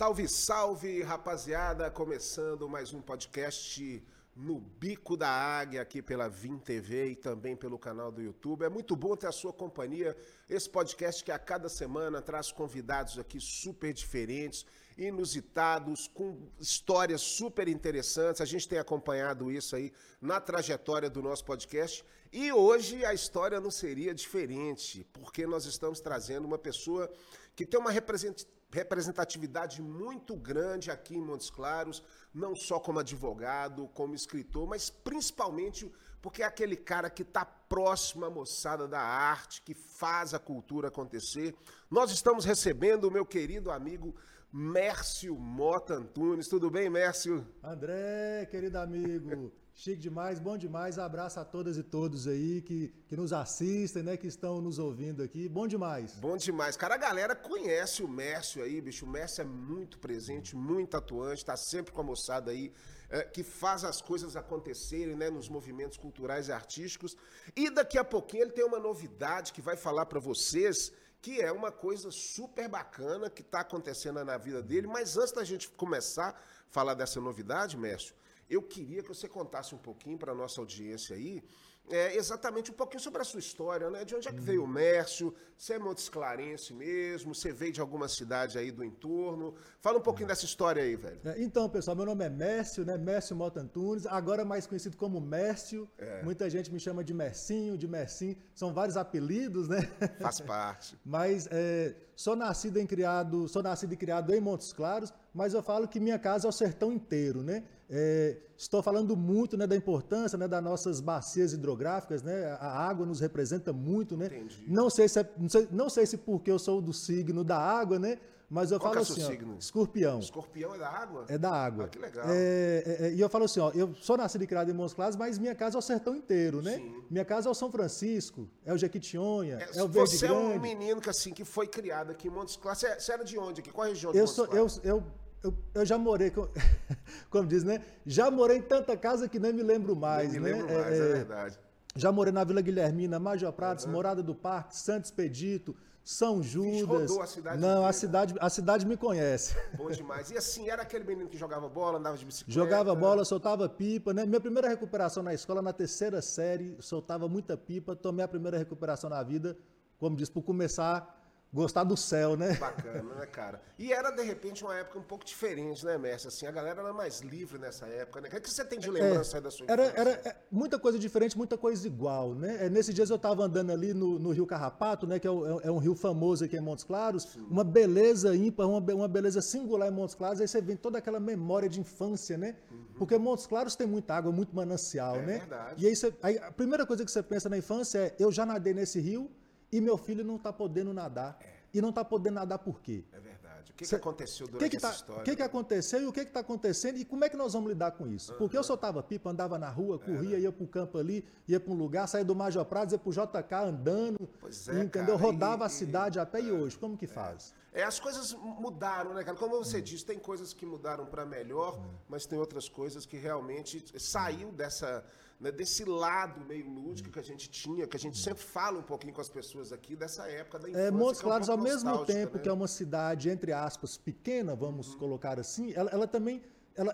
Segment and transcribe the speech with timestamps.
[0.00, 1.90] Salve, salve, rapaziada!
[1.90, 4.02] Começando mais um podcast
[4.34, 8.64] no Bico da Águia, aqui pela Vim TV e também pelo canal do YouTube.
[8.64, 10.16] É muito bom ter a sua companhia.
[10.48, 14.64] Esse podcast que a cada semana traz convidados aqui super diferentes,
[14.96, 18.40] inusitados, com histórias super interessantes.
[18.40, 22.02] A gente tem acompanhado isso aí na trajetória do nosso podcast.
[22.32, 27.12] E hoje a história não seria diferente, porque nós estamos trazendo uma pessoa
[27.54, 32.02] que tem uma representação representatividade muito grande aqui em Montes Claros,
[32.32, 35.90] não só como advogado, como escritor, mas principalmente
[36.22, 40.88] porque é aquele cara que está próximo à moçada da arte, que faz a cultura
[40.88, 41.54] acontecer.
[41.90, 44.14] Nós estamos recebendo o meu querido amigo
[44.52, 46.48] Mércio Mota Antunes.
[46.48, 47.46] Tudo bem, Mércio?
[47.62, 49.52] André, querido amigo,
[49.82, 50.98] Chique demais, bom demais.
[50.98, 54.14] Abraço a todas e todos aí que, que nos assistem, né?
[54.14, 55.48] Que estão nos ouvindo aqui.
[55.48, 56.16] Bom demais.
[56.16, 56.76] Bom demais.
[56.76, 59.06] Cara, a galera conhece o Mércio aí, bicho.
[59.06, 62.70] O Mércio é muito presente, muito atuante, tá sempre com a moçada aí,
[63.08, 65.30] é, que faz as coisas acontecerem, né?
[65.30, 67.16] Nos movimentos culturais e artísticos.
[67.56, 70.92] E daqui a pouquinho ele tem uma novidade que vai falar para vocês
[71.22, 74.86] que é uma coisa super bacana que está acontecendo na vida dele.
[74.86, 76.34] Mas antes da gente começar a
[76.68, 78.14] falar dessa novidade, Mércio,
[78.50, 81.42] eu queria que você contasse um pouquinho para a nossa audiência aí,
[81.88, 84.04] é, exatamente um pouquinho sobre a sua história, né?
[84.04, 85.34] De onde é que veio o Mércio?
[85.58, 87.34] Você é Montes Clarense mesmo?
[87.34, 89.54] Você veio de alguma cidade aí do entorno?
[89.80, 91.20] Fala um pouquinho dessa história aí, velho.
[91.24, 92.96] É, então, pessoal, meu nome é Mércio, né?
[92.96, 95.88] Mércio Mota Antunes, agora mais conhecido como Mércio.
[95.98, 96.22] É.
[96.22, 98.36] Muita gente me chama de Mercinho, de Mercinho.
[98.54, 99.80] São vários apelidos, né?
[100.20, 100.96] Faz parte.
[101.04, 105.62] mas é, sou nascido em criado, sou nascido e criado em Montes Claros, mas eu
[105.62, 107.64] falo que minha casa é o sertão inteiro, né?
[107.90, 112.56] É, estou falando muito né, da importância né, das nossas bacias hidrográficas, né?
[112.60, 114.26] A água nos representa muito, né?
[114.26, 114.64] Entendi.
[114.68, 117.58] Não sei se é, não, sei, não sei se porque eu sou do signo da
[117.58, 118.18] água, né?
[118.50, 120.18] Mas eu Qual falo é assim, ó, escorpião.
[120.18, 121.24] Escorpião é da água?
[121.28, 121.84] É da água.
[121.84, 122.24] Ah, que legal.
[122.28, 124.92] É, é, é, e eu falo assim, ó, eu sou nascido e criado em Montes
[124.92, 126.78] Claros, mas minha casa é o sertão inteiro, né?
[126.78, 127.00] Sim.
[127.08, 130.42] Minha casa é o São Francisco, é o Jequitinhonha, é, é o Verde Você Grande.
[130.42, 132.80] é um menino que assim que foi criado aqui em Montes Claros.
[132.80, 133.70] Você, você era de onde aqui?
[133.70, 134.80] Qual região de eu Montes sou, Claros?
[134.82, 135.04] Eu, eu
[135.42, 136.30] eu, eu já morei,
[137.30, 137.82] como diz, né?
[138.04, 140.56] Já morei em tanta casa que nem me lembro mais, nem me né?
[140.56, 141.58] lembro mais, é, é, verdade.
[141.96, 143.92] Já morei na Vila Guilhermina, Major Prados, uhum.
[143.92, 145.74] Morada do Parque, Santo Expedito,
[146.04, 146.82] São Judas.
[146.82, 149.56] rodou a cidade Não, a cidade, a cidade me conhece.
[149.76, 150.30] Bom demais.
[150.30, 152.52] E assim, era aquele menino que jogava bola, andava de bicicleta?
[152.52, 154.24] Jogava bola, soltava pipa, né?
[154.24, 159.10] Minha primeira recuperação na escola, na terceira série, soltava muita pipa, tomei a primeira recuperação
[159.10, 159.56] na vida,
[159.98, 161.19] como diz, por começar
[161.52, 162.54] gostar do céu, né?
[162.54, 163.60] Bacana, né, cara?
[163.78, 166.28] E era, de repente, uma época um pouco diferente, né, Mestre?
[166.28, 168.28] Assim, a galera era mais livre nessa época, né?
[168.28, 170.78] O que, é você tem de é, lembrança é, da sua era, era é, muita
[170.78, 172.66] coisa diferente, muita coisa igual, né?
[172.66, 175.18] É, nesses dias eu estava andando ali no, no, Rio Carrapato, né?
[175.18, 177.24] Que é, o, é, um rio famoso aqui em Montes Claros.
[177.24, 177.46] Sim.
[177.50, 180.40] Uma beleza ímpar, uma, uma beleza singular em Montes Claros.
[180.40, 182.54] Aí você vê toda aquela memória de infância, né?
[182.70, 182.84] Uhum.
[182.96, 185.38] Porque Montes Claros tem muita água, muito manancial, é né?
[185.38, 185.84] Verdade.
[185.84, 188.46] E aí, você, aí a primeira coisa que você pensa na infância é, eu já
[188.46, 189.30] nadei nesse rio
[189.72, 191.38] e meu filho não está podendo nadar.
[191.40, 193.04] É e não está podendo nadar por quê?
[193.12, 193.72] É verdade.
[193.72, 195.22] O que, Cê, que aconteceu durante que que tá, essa história?
[195.22, 197.68] O que, que aconteceu e o que está acontecendo e como é que nós vamos
[197.68, 198.32] lidar com isso?
[198.32, 198.38] Uhum.
[198.38, 201.72] Porque eu soltava pipa, andava na rua, corria, ia para o campo ali, ia para
[201.72, 204.28] um lugar, saía do Major Prados, ia para o JK andando,
[204.68, 205.16] é, entendeu?
[205.16, 207.54] Cara, Rodava e, a cidade a pé e, e hoje, como que faz?
[207.72, 209.36] É, as coisas mudaram, né, cara?
[209.36, 209.82] Como você hum.
[209.82, 211.94] disse, tem coisas que mudaram para melhor, hum.
[212.08, 215.04] mas tem outras coisas que realmente saiu dessa
[215.40, 218.82] né, desse lado meio lúdico que a gente tinha, que a gente sempre fala um
[218.82, 220.86] pouquinho com as pessoas aqui, dessa época da infância.
[220.86, 222.42] É, Montes Claros, é um ao mesmo tempo né?
[222.42, 224.98] que é uma cidade, entre aspas, pequena, vamos uhum.
[224.98, 226.42] colocar assim, ela, ela também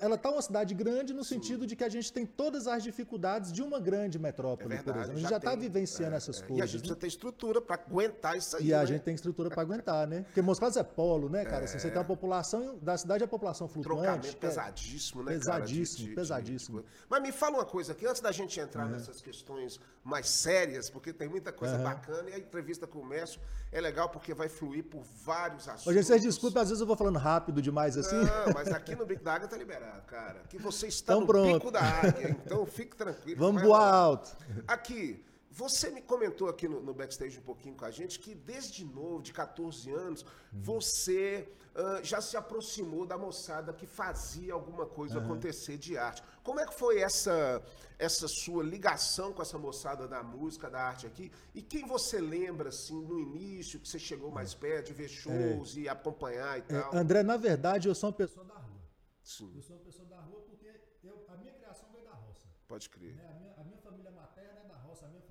[0.00, 1.34] ela está uma cidade grande no Sim.
[1.34, 4.84] sentido de que a gente tem todas as dificuldades de uma grande metrópole, é verdade,
[4.84, 5.18] por exemplo.
[5.18, 6.46] A gente já está vivenciando é, essas é.
[6.46, 6.58] coisas.
[6.58, 6.80] E a gente né?
[6.80, 8.66] precisa ter estrutura para aguentar isso aí.
[8.66, 8.74] E né?
[8.74, 10.22] a gente tem estrutura para aguentar, né?
[10.22, 11.64] Porque Moscados é polo, né, cara?
[11.64, 14.02] Assim, você tem a população da cidade é a população flutuante.
[14.02, 16.08] Trocamento pesadíssimo, né, pesadíssimo, cara?
[16.08, 16.80] De, pesadíssimo.
[16.80, 18.92] De, Mas me fala uma coisa aqui, antes da gente entrar uhum.
[18.92, 21.82] nessas questões mais sérias, porque tem muita coisa uhum.
[21.82, 23.40] bacana, e a entrevista com o Mércio
[23.72, 25.88] é legal porque vai fluir por vários assuntos.
[25.88, 28.14] Hoje, vocês desculpem, às vezes eu vou falando rápido demais assim.
[28.14, 30.42] Não, mas aqui no Bico da Águia tá liberado, cara.
[30.48, 31.54] Que você está então, no pronto.
[31.54, 33.36] Bico da Águia, então fique tranquilo.
[33.36, 34.36] Vamos voar alto.
[34.68, 35.24] Aqui,
[35.56, 39.22] você me comentou aqui no, no, backstage um pouquinho com a gente que desde novo,
[39.22, 40.28] de 14 anos, uhum.
[40.52, 45.24] você uh, já se aproximou da moçada que fazia alguma coisa uhum.
[45.24, 46.22] acontecer de arte.
[46.42, 47.62] Como é que foi essa,
[47.98, 51.32] essa sua ligação com essa moçada da música, da arte aqui?
[51.54, 54.60] E quem você lembra, assim, no início, que você chegou mais uhum.
[54.60, 55.80] perto de ver shows é.
[55.80, 56.94] e acompanhar e é, tal?
[56.94, 58.82] André, na verdade, eu sou uma pessoa da rua.
[59.22, 59.54] Sim.
[59.56, 60.70] Eu sou uma pessoa da rua porque
[61.02, 62.46] eu, a minha criação veio da roça.
[62.68, 63.14] Pode crer.
[63.14, 63.26] Né?
[63.30, 65.06] A, minha, a minha família materna é da roça roça.
[65.06, 65.22] A minha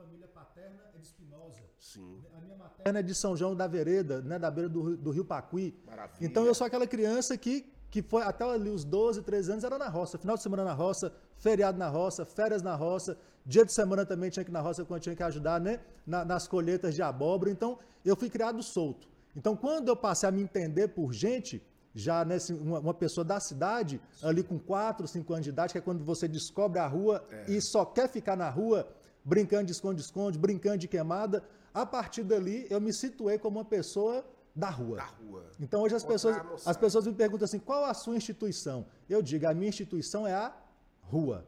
[0.56, 1.62] família paterna é de Espinosa.
[1.80, 2.24] Sim.
[2.34, 5.26] A minha materna é de São João da Vereda, né, da beira do, do Rio
[5.26, 5.78] Pacuí.
[5.86, 6.26] Maravilha.
[6.26, 9.78] Então eu sou aquela criança que, que foi até ali os 12, 13 anos era
[9.78, 10.18] na roça.
[10.18, 13.18] Final de semana na roça, feriado na roça, férias na roça.
[13.46, 15.80] Dia de semana também tinha que ir na roça quando tinha que ajudar, né?
[16.08, 17.52] Na, nas colheitas de abóbora.
[17.52, 19.08] Então eu fui criado solto.
[19.36, 21.62] Então quando eu passei a me entender por gente,
[21.94, 25.78] já nesse, uma, uma, pessoa da cidade, ali com 4, 5 anos de idade, que
[25.78, 27.52] é quando você descobre a rua é.
[27.52, 28.86] e só quer ficar na rua,
[29.26, 31.44] brincando de esconde-esconde, brincando de queimada.
[31.74, 34.24] A partir dali, eu me situei como uma pessoa
[34.56, 34.98] da rua.
[34.98, 35.44] Da rua.
[35.60, 38.86] Então hoje as pessoas, as pessoas me perguntam assim: qual a sua instituição?
[39.10, 40.56] Eu digo, a minha instituição é a
[41.02, 41.46] rua.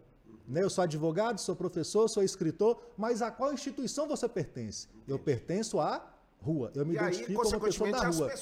[0.48, 0.64] Né?
[0.64, 4.88] Eu sou advogado, sou professor, sou escritor, mas a qual instituição você pertence?
[4.88, 5.12] Entendi.
[5.12, 6.06] Eu pertenço à
[6.42, 6.72] rua.
[6.74, 8.34] Eu me e identifico aí, como pessoa da rua.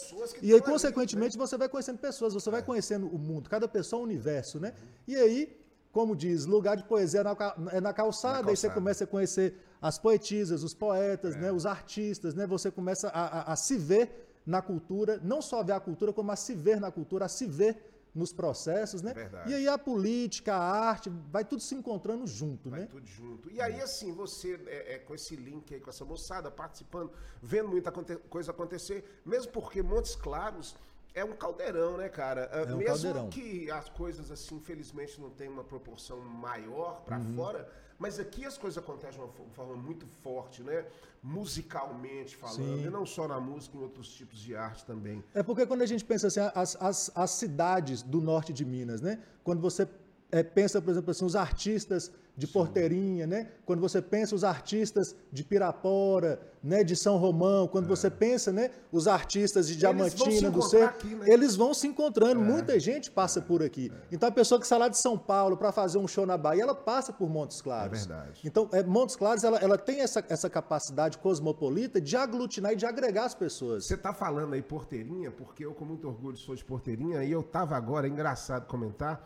[0.42, 1.48] E aí, consequentemente, ali, né?
[1.48, 2.52] você vai conhecendo pessoas, você é.
[2.52, 4.70] vai conhecendo o mundo, cada pessoa é um universo, né?
[4.70, 4.88] Uhum.
[5.08, 5.65] E aí,
[5.96, 9.56] como diz, lugar de poesia é na, é calçada, na aí você começa a conhecer
[9.82, 11.40] as poetisas, os poetas, é.
[11.40, 12.46] né, os artistas, né?
[12.46, 16.30] Você começa a, a, a se ver na cultura, não só ver a cultura, como
[16.34, 17.78] a se ver na cultura, a se ver
[18.14, 19.14] nos processos, né?
[19.14, 19.50] Verdade.
[19.50, 22.88] E aí a política, a arte, vai tudo se encontrando junto, vai né?
[22.88, 23.50] tudo junto.
[23.50, 27.10] E aí, assim, você, é, é, com esse link aí, com essa moçada, participando,
[27.42, 27.90] vendo muita
[28.30, 30.76] coisa acontecer, mesmo porque Montes Claros
[31.16, 32.42] é um caldeirão, né, cara?
[32.52, 33.30] É um mesmo caldeirão.
[33.30, 37.36] que as coisas, assim, infelizmente, não tem uma proporção maior para uhum.
[37.36, 37.68] fora
[37.98, 40.86] mas aqui as coisas acontecem de uma forma muito forte, né?
[41.24, 42.86] Musicalmente falando, Sim.
[42.86, 45.24] e não só na música, em outros tipos de arte também.
[45.34, 49.02] É porque quando a gente pensa assim, as, as, as cidades do norte de Minas,
[49.02, 49.20] né?
[49.44, 49.88] Quando você
[50.32, 52.48] é, pensa, por exemplo, assim, os artistas de.
[52.48, 53.48] Porteirinha, né?
[53.66, 56.84] Quando você pensa os artistas de Pirapora, né?
[56.84, 57.88] De São Romão, quando é.
[57.88, 58.72] você pensa, né?
[58.92, 61.26] Os artistas de Diamantina, do Ser, né?
[61.28, 62.42] eles vão se encontrando.
[62.42, 62.44] É.
[62.44, 63.92] Muita gente passa por aqui.
[63.94, 64.16] É.
[64.16, 66.64] Então a pessoa que sai lá de São Paulo para fazer um show na Bahia,
[66.64, 68.04] ela passa por Montes Claros.
[68.04, 68.42] É verdade.
[68.44, 72.86] Então é, Montes Claros, ela, ela tem essa, essa capacidade cosmopolita de aglutinar e de
[72.86, 73.86] agregar as pessoas.
[73.86, 77.44] Você está falando aí Porteirinha, porque eu com muito orgulho sou de Porteirinha e eu
[77.44, 79.26] tava agora, é engraçado comentar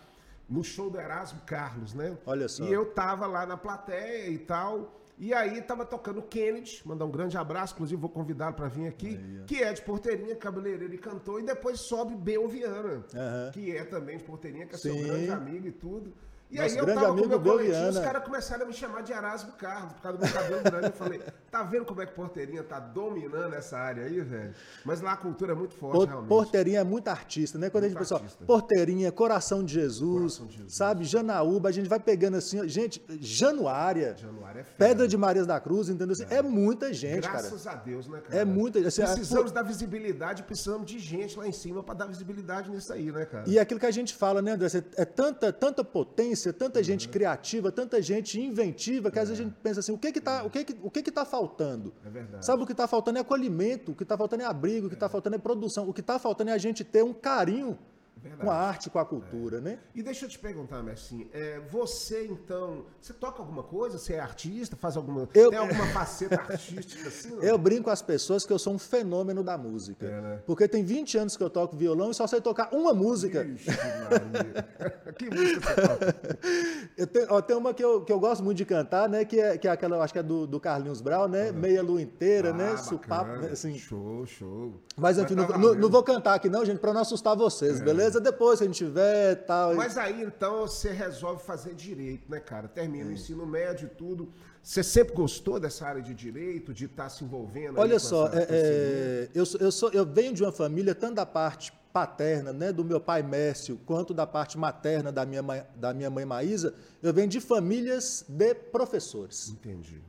[0.50, 2.18] no show do Erasmo Carlos, né?
[2.26, 2.64] Olha só.
[2.64, 4.96] E eu tava lá na plateia e tal.
[5.18, 9.18] E aí tava tocando Kennedy, mandar um grande abraço, inclusive vou convidá-lo para vir aqui,
[9.18, 13.52] aí, que é de Porteirinha, cabeleireiro e cantor, e depois sobe Bel Viana, uhum.
[13.52, 14.94] que é também de Porteirinha, que é Sim.
[14.94, 16.14] seu grande amigo e tudo.
[16.52, 19.02] E Nosso aí eu tava amigo com meu coletinho, os caras começaram a me chamar
[19.02, 20.86] de Erasmo Carlos, por causa do meu cabelo grande.
[20.88, 24.56] Eu falei, tá vendo como é que Porteirinha tá dominando essa área aí, velho?
[24.84, 26.28] Mas lá a cultura é muito forte, Por, realmente.
[26.28, 27.70] Porteirinha é muito artista, né?
[27.70, 31.04] Quando muito a gente pensa, Porteirinha, Coração de, Jesus, Coração de Jesus, sabe?
[31.04, 35.88] Janaúba, a gente vai pegando assim, gente, Januária, Januária é Pedra de Marias da Cruz,
[35.88, 36.14] entendeu?
[36.14, 36.38] Assim, é.
[36.38, 36.42] é.
[36.42, 37.50] muita gente, Graças cara.
[37.50, 38.42] Graças a Deus, né, cara?
[38.42, 42.72] É muita assim, Precisamos dar visibilidade, precisamos de gente lá em cima para dar visibilidade
[42.72, 43.44] nisso aí, né, cara?
[43.48, 44.68] E é aquilo que a gente fala, né, André?
[44.98, 46.84] É tanta, tanta potência, tanta uhum.
[46.84, 49.22] gente criativa, tanta gente inventiva, que é.
[49.22, 50.44] às vezes a gente pensa assim, o que que está é.
[50.44, 51.94] o que que, o que que tá faltando?
[52.06, 52.46] É verdade.
[52.46, 54.96] Sabe o que está faltando é acolhimento, o que está faltando é abrigo, o que
[54.96, 55.10] está é.
[55.10, 57.78] faltando é produção, o que está faltando é a gente ter um carinho
[58.22, 58.42] Verdade.
[58.42, 59.62] com a arte, com a cultura, é.
[59.62, 59.80] né?
[59.96, 63.98] E deixa eu te perguntar, Messi, é, você então, você toca alguma coisa?
[63.98, 64.76] Você é artista?
[64.76, 65.50] Faz alguma, eu...
[65.50, 67.30] tem alguma faceta artística assim?
[67.30, 67.44] Não?
[67.44, 70.06] Eu brinco com as pessoas que eu sou um fenômeno da música.
[70.06, 70.40] É, né?
[70.46, 73.44] Porque tem 20 anos que eu toco violão e só sei tocar uma música.
[73.44, 73.70] Ixi,
[75.18, 76.40] que música você toca?
[76.98, 79.24] Eu tenho, ó, tem uma que eu, que eu gosto muito de cantar, né?
[79.26, 81.52] Que é, que é aquela, acho que é do, do Carlinhos Brown, né?
[81.52, 82.70] Meia lua inteira, né?
[82.70, 82.78] ah, né?
[82.78, 83.78] Supapo, assim.
[83.78, 84.74] Show, show.
[84.98, 87.84] Mas enfim, não, não, não, vou cantar aqui não, gente, para não assustar vocês, é.
[87.84, 88.09] beleza?
[88.10, 88.20] Beleza?
[88.20, 89.76] Depois, se a gente tiver tal.
[89.76, 92.68] Mas aí, então, você resolve fazer direito, né, cara?
[92.68, 94.30] Termina o ensino médio e tudo.
[94.62, 97.80] Você sempre gostou dessa área de direito, de estar tá se envolvendo?
[97.80, 101.26] Olha só, essa, é, é, eu, eu, sou, eu venho de uma família, tanto da
[101.26, 105.94] parte paterna, né, do meu pai Mércio, quanto da parte materna da minha mãe, da
[105.94, 109.50] minha mãe Maísa, eu venho de famílias de professores.
[109.50, 110.02] Entendi.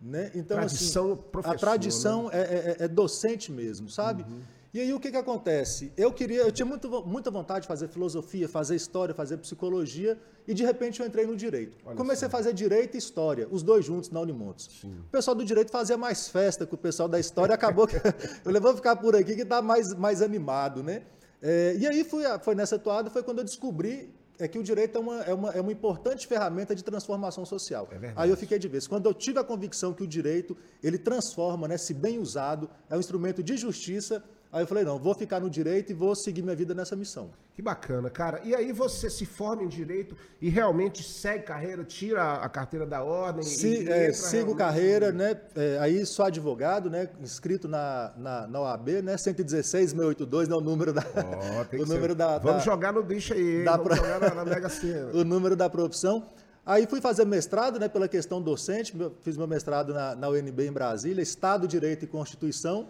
[0.00, 0.30] Né?
[0.34, 2.30] Então, tradição assim, a tradição né?
[2.32, 4.22] é, é, é, docente mesmo, sabe?
[4.22, 4.40] Uhum.
[4.72, 5.92] E aí o que, que acontece?
[5.96, 10.52] Eu queria, eu tinha muito, muita vontade de fazer filosofia, fazer história, fazer psicologia, e
[10.52, 11.78] de repente eu entrei no direito.
[11.84, 14.68] Olha Comecei a fazer direito e história, os dois juntos na Unimontes.
[14.80, 14.98] Sim.
[15.00, 17.96] O pessoal do direito fazia mais festa que o pessoal da história, acabou que
[18.44, 21.02] eu vou ficar por aqui que está mais, mais animado, né?
[21.40, 24.96] É, e aí fui, foi nessa toada, foi quando eu descobri é que o direito
[24.96, 27.88] é uma, é uma, é uma importante ferramenta de transformação social.
[27.90, 28.86] É Aí eu fiquei de vez.
[28.86, 32.96] Quando eu tive a convicção que o direito, ele transforma, né, se bem usado, é
[32.96, 36.40] um instrumento de justiça, Aí eu falei, não, vou ficar no direito e vou seguir
[36.40, 37.30] minha vida nessa missão.
[37.54, 38.40] Que bacana, cara.
[38.44, 43.02] E aí você se forma em direito e realmente segue carreira, tira a carteira da
[43.02, 43.42] ordem?
[43.42, 45.38] Se, é, sigo carreira, né?
[45.54, 47.10] É, aí sou advogado, né?
[47.20, 49.18] Inscrito na, na, na OAB, né?
[49.18, 50.54] 116682, né?
[50.54, 51.04] O número da.
[51.04, 54.44] Oh, o número da, Vamos da, jogar no bicho aí, da, vamos jogar na, na
[54.46, 55.10] Mega Sena.
[55.12, 56.26] o número da profissão.
[56.64, 60.72] Aí fui fazer mestrado, né, pela questão docente, fiz meu mestrado na, na UNB em
[60.72, 62.88] Brasília, Estado, Direito e Constituição.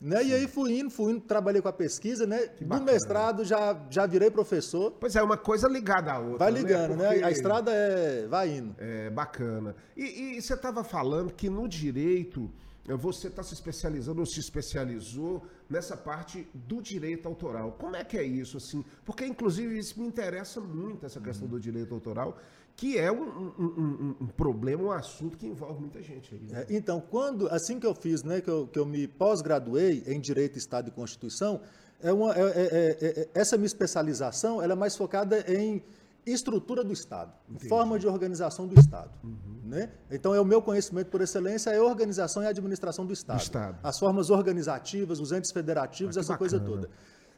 [0.00, 0.24] Né?
[0.24, 2.48] E aí fui indo, fui indo, trabalhei com a pesquisa, né?
[2.60, 4.92] Do mestrado já, já virei professor.
[4.92, 6.38] Pois é, uma coisa ligada à outra.
[6.38, 6.60] Vai né?
[6.60, 7.06] ligando, né?
[7.08, 7.20] Porque...
[7.20, 7.26] né?
[7.26, 8.26] A estrada é.
[8.28, 8.74] vai indo.
[8.78, 9.74] É bacana.
[9.96, 12.48] E, e você estava falando que no direito
[12.96, 17.72] você está se especializando ou se especializou nessa parte do direito autoral.
[17.72, 18.84] Como é que é isso, assim?
[19.04, 21.54] Porque, inclusive, isso me interessa muito, essa questão uhum.
[21.54, 22.38] do direito autoral
[22.78, 23.24] que é um,
[23.58, 26.32] um, um, um, problema, um assunto que envolve muita gente.
[26.32, 26.60] Aí, né?
[26.60, 30.20] é, então, quando assim que eu fiz, né, que eu, que eu me pós-graduei em
[30.20, 31.60] Direito, Estado e Constituição,
[32.00, 35.82] é uma, é, é, é, é essa minha especialização ela é mais focada em
[36.24, 37.68] estrutura do Estado, Entendi.
[37.68, 39.10] forma de organização do Estado.
[39.24, 39.58] Uhum.
[39.64, 39.90] Né?
[40.08, 43.38] Então, é o meu conhecimento por excelência é organização e administração do Estado.
[43.38, 43.78] Do Estado.
[43.82, 46.50] As formas organizativas, os entes federativos, ah, essa bacana.
[46.50, 46.88] coisa toda.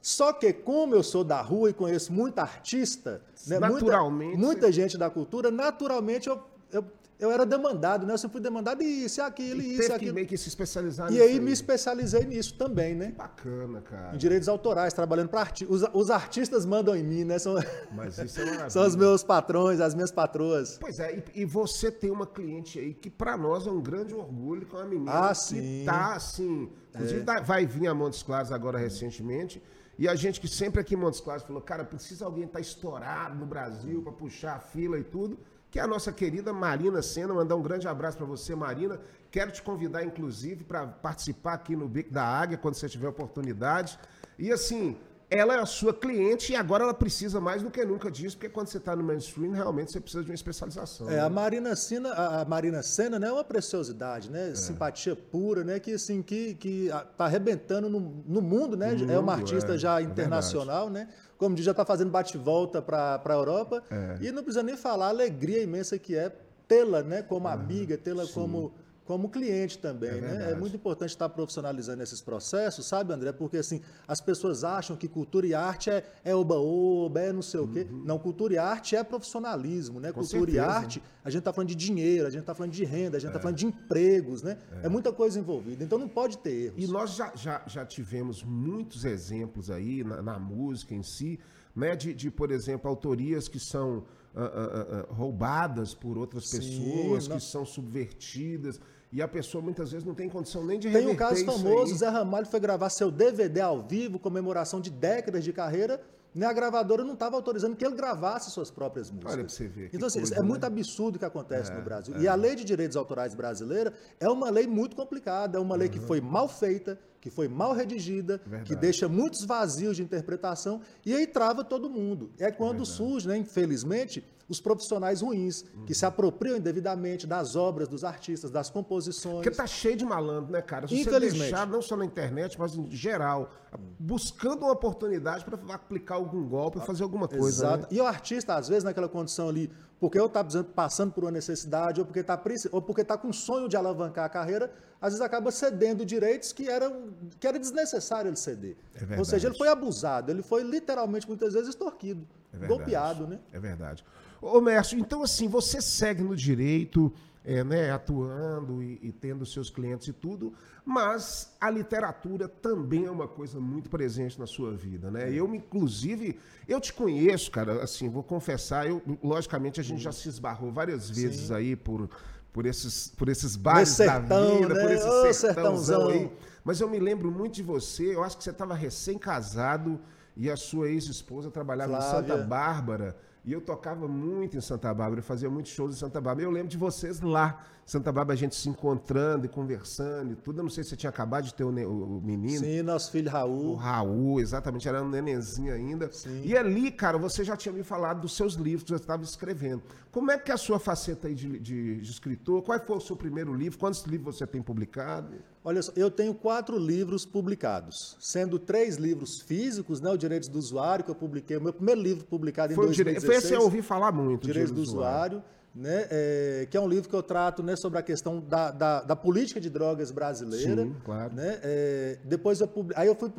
[0.02, 4.72] Só que, como eu sou da rua e conheço muita artista, né, naturalmente, muita, muita
[4.72, 6.40] gente da cultura, naturalmente eu,
[6.72, 6.84] eu,
[7.18, 8.14] eu era demandado, né?
[8.14, 10.10] Eu sempre fui demandado isso, aquilo, e isso, teve aquilo.
[10.10, 13.08] Que meio que se especializar E aí, aí, me especializei nisso também, né?
[13.08, 14.14] Que bacana, cara.
[14.14, 15.82] Em direitos autorais, trabalhando para artistas.
[15.82, 17.38] Os, os, artistas mandam em mim, né?
[17.38, 17.56] São,
[17.92, 20.78] Mas isso é São os meus patrões, as minhas patroas.
[20.80, 24.14] Pois é, e, e você tem uma cliente aí que para nós é um grande
[24.14, 25.82] orgulho, que é uma menina ah, que sim.
[25.84, 26.70] tá assim.
[26.94, 27.40] Inclusive é.
[27.42, 29.62] vai vir a Montes Claros agora recentemente.
[30.00, 32.60] E a gente que sempre aqui em Montes Claros falou, cara, precisa alguém estar tá
[32.62, 35.38] estourado no Brasil para puxar a fila e tudo,
[35.70, 37.34] que é a nossa querida Marina Sena.
[37.34, 38.98] Mandar um grande abraço para você, Marina.
[39.30, 43.98] Quero te convidar, inclusive, para participar aqui no Bico da Águia, quando você tiver oportunidade.
[44.38, 44.96] E assim,
[45.30, 48.48] ela é a sua cliente e agora ela precisa mais do que nunca disso, porque
[48.48, 51.08] quando você está no mainstream, realmente você precisa de uma especialização.
[51.08, 51.20] É, né?
[51.20, 54.50] a Marina Sena, a Marina Sena né, é uma preciosidade, né?
[54.50, 54.54] É.
[54.56, 55.78] Simpatia pura, né?
[55.78, 58.92] Que assim, que, que tá arrebentando no, no mundo, né?
[58.92, 61.08] No é uma artista é, já é internacional, né?
[61.38, 63.84] Como diz, já está fazendo bate-volta para a Europa.
[63.88, 64.18] É.
[64.20, 66.34] E não precisa nem falar a alegria imensa que é
[66.66, 67.22] tê-la, né?
[67.22, 68.74] Como amiga, tê-la como
[69.10, 70.52] como cliente também, é né?
[70.52, 73.32] É muito importante estar profissionalizando esses processos, sabe, André?
[73.32, 77.58] Porque assim, as pessoas acham que cultura e arte é, é oba-oba, é não sei
[77.58, 77.66] uhum.
[77.66, 77.88] o quê.
[77.90, 78.04] Uhum.
[78.04, 80.12] Não, cultura e arte é profissionalismo, né?
[80.12, 80.56] Com cultura certeza.
[80.58, 83.20] e arte, a gente está falando de dinheiro, a gente está falando de renda, a
[83.20, 83.42] gente está é.
[83.42, 84.56] falando de empregos, né?
[84.80, 84.86] É.
[84.86, 84.88] é.
[84.88, 86.84] muita coisa envolvida, então não pode ter erros.
[86.84, 91.40] E nós já, já, já tivemos muitos exemplos aí na, na música em si,
[91.74, 91.96] né?
[91.96, 94.04] De, de, por exemplo, autorias que são
[94.36, 97.36] uh, uh, uh, roubadas por outras Sim, pessoas, não...
[97.36, 98.80] que são subvertidas
[99.12, 101.96] e a pessoa muitas vezes não tem condição nem de reverter Tem um caso famoso,
[101.96, 106.00] Zé Ramalho foi gravar seu DVD ao vivo, comemoração de décadas de carreira,
[106.32, 109.32] né, a gravadora não estava autorizando que ele gravasse suas próprias músicas.
[109.32, 109.90] Olha pra você ver.
[109.92, 110.44] Então, assim, coisa, é né?
[110.44, 112.14] muito absurdo o que acontece é, no Brasil.
[112.16, 112.20] É.
[112.20, 115.88] E a lei de direitos autorais brasileira é uma lei muito complicada, é uma lei
[115.88, 115.94] uhum.
[115.94, 118.64] que foi mal feita, que foi mal redigida, Verdade.
[118.64, 122.30] que deixa muitos vazios de interpretação e aí trava todo mundo.
[122.38, 122.90] É quando Verdade.
[122.90, 125.84] surge, né, infelizmente, os profissionais ruins, uhum.
[125.84, 129.36] que se apropriam indevidamente das obras dos artistas, das composições.
[129.36, 130.88] Porque tá cheio de malandro, né, cara?
[130.88, 133.48] Se você deixar, não só na internet, mas em geral,
[133.96, 137.64] buscando uma oportunidade para aplicar algum golpe, fazer alguma coisa.
[137.64, 137.82] Exato.
[137.82, 137.88] Né?
[137.92, 142.00] E o artista, às vezes, naquela condição ali, porque eu está passando por uma necessidade,
[142.00, 142.40] ou porque está
[142.72, 146.68] ou porque tá com sonho de alavancar a carreira, às vezes acaba cedendo direitos que,
[146.68, 148.76] eram, que era desnecessário ele ceder.
[149.10, 153.38] É ou seja, ele foi abusado, ele foi literalmente, muitas vezes, extorquido, é golpeado, né?
[153.52, 154.04] É verdade.
[154.40, 157.12] Ô, Mércio, então assim, você segue no direito,
[157.44, 160.52] é, né, atuando e, e, tendo seus clientes e tudo,
[160.84, 165.32] mas a literatura também é uma coisa muito presente na sua vida, né?
[165.32, 166.38] Eu, inclusive,
[166.68, 171.08] eu te conheço, cara, assim, vou confessar, eu, logicamente a gente já se esbarrou várias
[171.08, 171.54] vezes Sim.
[171.54, 172.10] aí por,
[172.52, 174.80] por esses, por esses bares sertão, da vida, né?
[174.82, 176.30] por esse Ô, sertãozão aí.
[176.62, 179.98] Mas eu me lembro muito de você, eu acho que você estava recém-casado
[180.36, 182.08] e a sua ex-esposa trabalhava Flávia.
[182.08, 183.16] em Santa Bárbara.
[183.44, 186.46] E eu tocava muito em Santa Bárbara, eu fazia muitos shows em Santa Bárbara.
[186.46, 190.60] Eu lembro de vocês lá, Santa Bárbara, a gente se encontrando e conversando e tudo.
[190.60, 192.60] Eu não sei se você tinha acabado de ter o, o menino.
[192.60, 193.72] Sim, nosso filho Raul.
[193.72, 196.08] O Raul, exatamente, era um nenenzinho ainda.
[196.12, 196.40] Sim.
[196.44, 199.82] E ali, cara, você já tinha me falado dos seus livros que você estava escrevendo.
[200.12, 202.62] Como é que é a sua faceta aí de, de, de escritor?
[202.62, 203.76] Qual foi o seu primeiro livro?
[203.76, 205.34] Quantos livros você tem publicado?
[205.64, 210.60] Olha só, eu tenho quatro livros publicados, sendo três livros físicos, né, o Direitos do
[210.60, 213.24] Usuário, que eu publiquei, o meu primeiro livro publicado Foi em 2016.
[213.26, 214.46] Foi esse eu ouvi falar muito.
[214.46, 215.38] Direitos do, Usuário.
[215.38, 218.70] usuário né, é, que é um livro que eu trato né, sobre a questão da,
[218.70, 220.84] da, da política de drogas brasileira.
[220.84, 221.34] Sim, claro.
[221.34, 223.30] Né, é, depois eu aí eu fui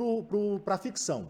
[0.64, 1.30] para a ficção.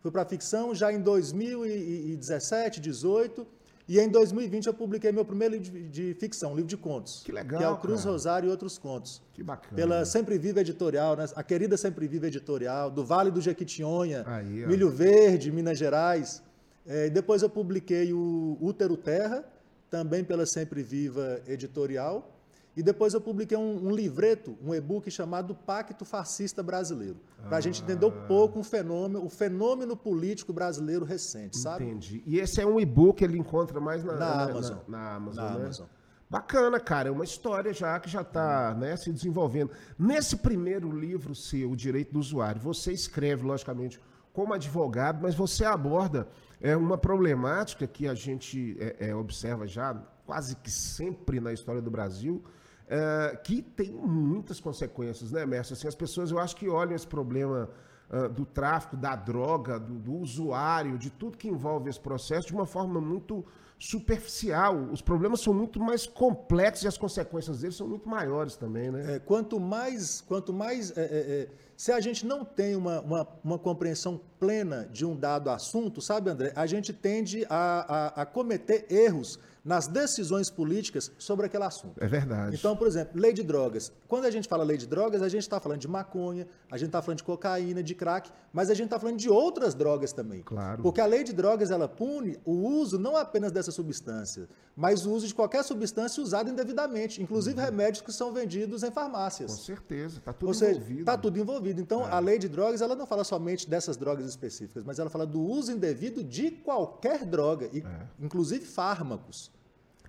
[0.00, 3.46] Fui para a ficção já em 2017, 2018
[3.88, 7.22] e em 2020 eu publiquei meu primeiro livro de, de ficção, um livro de contos.
[7.24, 7.58] Que legal.
[7.58, 8.12] Que é o Cruz cara.
[8.12, 9.22] Rosário e Outros Contos.
[9.32, 9.74] Que bacana.
[9.74, 11.26] Pela Sempre Viva Editorial, né?
[11.34, 16.42] a querida Sempre Viva Editorial, do Vale do Jequitinhonha, Aí, Milho Verde, Minas Gerais.
[16.86, 19.44] É, depois eu publiquei o Útero Terra,
[19.92, 22.34] também pela Sempre Viva Editorial.
[22.74, 27.58] E depois eu publiquei um, um livreto, um e-book chamado Pacto Fascista Brasileiro, para a
[27.58, 27.60] ah.
[27.60, 31.84] gente entender um pouco o fenômeno, o fenômeno político brasileiro recente, sabe?
[31.84, 32.22] Entendi.
[32.24, 34.78] E esse é um e-book que ele encontra mais na, na, na Amazon.
[34.88, 35.56] Na, na Amazon, na né?
[35.64, 35.86] Amazon.
[36.30, 37.10] Bacana, cara.
[37.10, 39.70] É uma história já que já está né, se desenvolvendo.
[39.98, 44.00] Nesse primeiro livro seu, O Direito do Usuário, você escreve, logicamente,
[44.32, 46.26] como advogado, mas você aborda
[46.62, 51.82] é, uma problemática que a gente é, é, observa já quase que sempre na história
[51.82, 52.42] do Brasil,
[52.88, 55.74] é, que tem muitas consequências, né, Mércio?
[55.74, 57.68] Assim, as pessoas, eu acho que olham esse problema
[58.12, 62.54] uh, do tráfico, da droga, do, do, usuário, de tudo que envolve esse processo, de
[62.54, 63.44] uma forma muito
[63.78, 64.76] superficial.
[64.92, 69.16] Os problemas são muito mais complexos e as consequências deles são muito maiores também, né?
[69.16, 73.28] É, quanto mais, quanto mais é, é, é se a gente não tem uma, uma,
[73.42, 78.26] uma, compreensão plena de um dado assunto, sabe, André, a gente tende a, a, a
[78.26, 82.02] cometer erros nas decisões políticas sobre aquele assunto.
[82.02, 82.56] É verdade.
[82.56, 83.92] Então, por exemplo, lei de drogas.
[84.08, 86.88] Quando a gente fala lei de drogas, a gente está falando de maconha, a gente
[86.88, 90.42] está falando de cocaína, de crack, mas a gente está falando de outras drogas também.
[90.42, 90.82] Claro.
[90.82, 95.12] Porque a lei de drogas ela pune o uso não apenas dessa substância, mas o
[95.12, 97.64] uso de qualquer substância usada indevidamente, inclusive uhum.
[97.64, 99.52] remédios que são vendidos em farmácias.
[99.52, 101.00] Com certeza, está tudo Ou seja, envolvido.
[101.00, 101.80] Está tudo envolvido.
[101.80, 102.10] Então, é.
[102.10, 105.40] a lei de drogas ela não fala somente dessas drogas específicas, mas ela fala do
[105.40, 108.06] uso indevido de qualquer droga, e, é.
[108.18, 109.51] inclusive fármacos.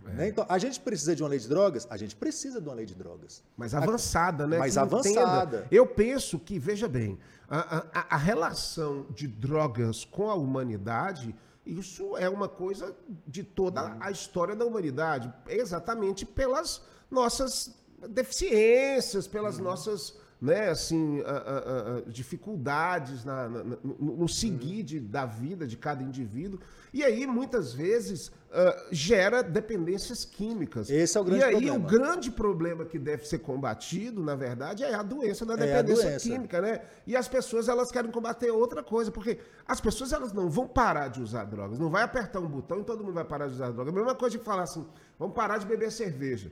[0.05, 0.11] É.
[0.13, 0.27] Né?
[0.29, 1.87] Então, a gente precisa de uma lei de drogas?
[1.89, 3.43] A gente precisa de uma lei de drogas.
[3.55, 4.57] Mas avançada, né?
[4.57, 5.57] Mais avançada.
[5.57, 5.67] Entenda.
[5.71, 7.17] Eu penso que, veja bem,
[7.49, 12.95] a, a, a, relação de drogas com a humanidade, isso é uma coisa
[13.27, 17.73] de toda a história da humanidade, exatamente pelas nossas
[18.09, 19.63] deficiências, pelas uhum.
[19.63, 23.77] nossas né, assim, a, a, dificuldades na, na, no,
[24.17, 24.83] no, seguir uhum.
[24.83, 26.59] de, da vida de cada indivíduo.
[26.93, 30.89] E aí, muitas vezes, uh, gera dependências químicas.
[30.89, 31.61] Esse é o grande problema.
[31.61, 31.85] E aí, problema.
[31.85, 36.09] o grande problema que deve ser combatido, na verdade, é a doença da dependência é
[36.11, 36.29] doença.
[36.29, 36.81] química, né?
[37.07, 41.07] E as pessoas, elas querem combater outra coisa, porque as pessoas, elas não vão parar
[41.07, 41.79] de usar drogas.
[41.79, 43.93] Não vai apertar um botão e todo mundo vai parar de usar drogas.
[43.93, 44.85] A mesma coisa de falar assim,
[45.17, 46.51] vamos parar de beber cerveja.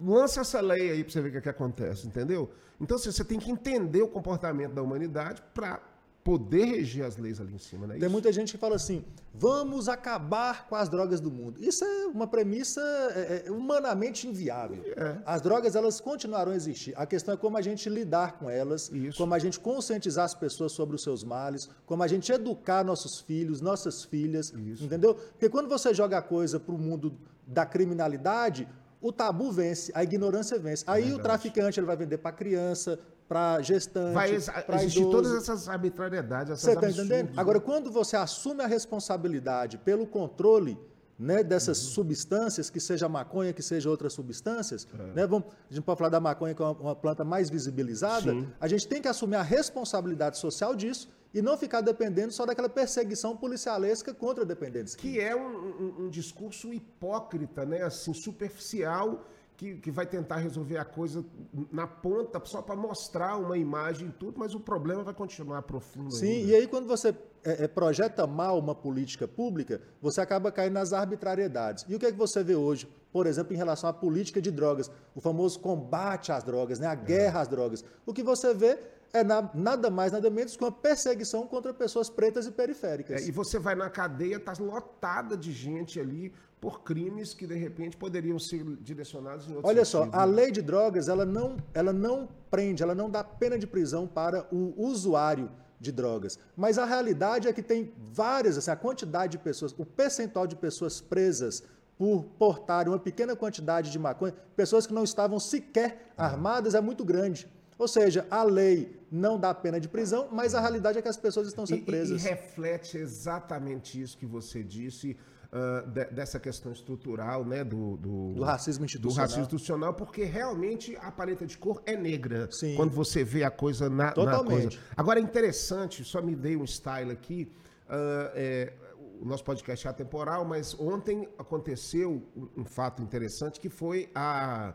[0.00, 2.50] Lança essa lei aí para você ver o que, é que acontece, entendeu?
[2.80, 5.80] Então, assim, você tem que entender o comportamento da humanidade para
[6.24, 7.98] poder reger as leis ali em cima, né?
[7.98, 11.62] Tem muita gente que fala assim: vamos acabar com as drogas do mundo.
[11.62, 12.80] Isso é uma premissa
[13.14, 14.82] é, é, humanamente inviável.
[14.96, 15.18] É.
[15.26, 16.94] As drogas elas continuarão a existir.
[16.96, 19.18] A questão é como a gente lidar com elas, Isso.
[19.18, 23.20] como a gente conscientizar as pessoas sobre os seus males, como a gente educar nossos
[23.20, 24.82] filhos, nossas filhas, Isso.
[24.82, 25.14] entendeu?
[25.14, 27.14] Porque quando você joga a coisa para o mundo
[27.46, 28.66] da criminalidade,
[29.04, 30.82] o tabu vence, a ignorância vence.
[30.86, 35.10] Aí é o traficante ele vai vender para criança, para gestante, vai existir idoso.
[35.10, 37.28] todas essas arbitrariedades, essas Você está entendendo?
[37.28, 37.34] Né?
[37.36, 40.78] Agora, quando você assume a responsabilidade pelo controle
[41.18, 41.90] né, dessas uhum.
[41.92, 45.02] substâncias, que seja maconha, que seja outras substâncias, é.
[45.14, 48.32] né, vamos, a gente pode falar da maconha, que é uma, uma planta mais visibilizada,
[48.32, 48.48] Sim.
[48.60, 52.68] a gente tem que assumir a responsabilidade social disso e não ficar dependendo só daquela
[52.68, 54.94] perseguição policialesca contra dependentes.
[54.94, 57.82] Que é um, um, um, discurso hipócrita, né?
[57.82, 61.24] assim, superficial, que, que vai tentar resolver a coisa
[61.70, 66.10] na ponta só para mostrar uma imagem e tudo, mas o problema vai continuar profundo.
[66.12, 66.50] Sim, ainda.
[66.50, 67.14] e aí quando você
[67.44, 71.84] é, é, projeta mal uma política pública, você acaba caindo nas arbitrariedades.
[71.88, 74.50] E o que é que você vê hoje, por exemplo, em relação à política de
[74.50, 76.88] drogas, o famoso combate às drogas, né?
[76.88, 77.84] a guerra às drogas.
[78.04, 78.78] O que você vê
[79.12, 83.22] é na, nada mais, nada menos que uma perseguição contra pessoas pretas e periféricas.
[83.22, 86.32] É, e você vai na cadeia, está lotada de gente ali
[86.64, 90.10] por crimes que de repente poderiam ser direcionados em outros Olha sentido.
[90.10, 93.66] só, a lei de drogas ela não, ela não prende, ela não dá pena de
[93.66, 96.38] prisão para o usuário de drogas.
[96.56, 100.56] Mas a realidade é que tem várias, assim, a quantidade de pessoas, o percentual de
[100.56, 101.62] pessoas presas
[101.98, 107.04] por portarem uma pequena quantidade de maconha, pessoas que não estavam sequer armadas, é muito
[107.04, 107.46] grande.
[107.76, 111.18] Ou seja, a lei não dá pena de prisão, mas a realidade é que as
[111.18, 112.24] pessoas estão sendo presas.
[112.24, 115.14] E, e reflete exatamente isso que você disse,
[115.54, 119.16] uh, de, dessa questão estrutural, né, do, do, do, racismo institucional.
[119.16, 122.74] Do racismo institucional, porque realmente a paleta de cor é negra Sim.
[122.74, 124.52] quando você vê a coisa na, Totalmente.
[124.52, 124.78] na coisa.
[124.96, 127.50] Agora é interessante, só me dei um style aqui.
[127.86, 128.72] Uh, é,
[129.20, 134.74] o nosso podcast é atemporal, mas ontem aconteceu um, um fato interessante que foi a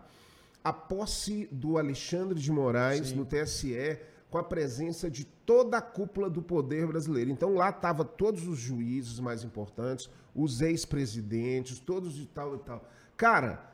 [0.61, 3.15] a posse do Alexandre de Moraes Sim.
[3.15, 3.97] no TSE
[4.29, 7.31] com a presença de toda a cúpula do poder brasileiro.
[7.31, 12.87] Então lá estavam todos os juízes mais importantes, os ex-presidentes, todos de tal e tal.
[13.17, 13.73] Cara,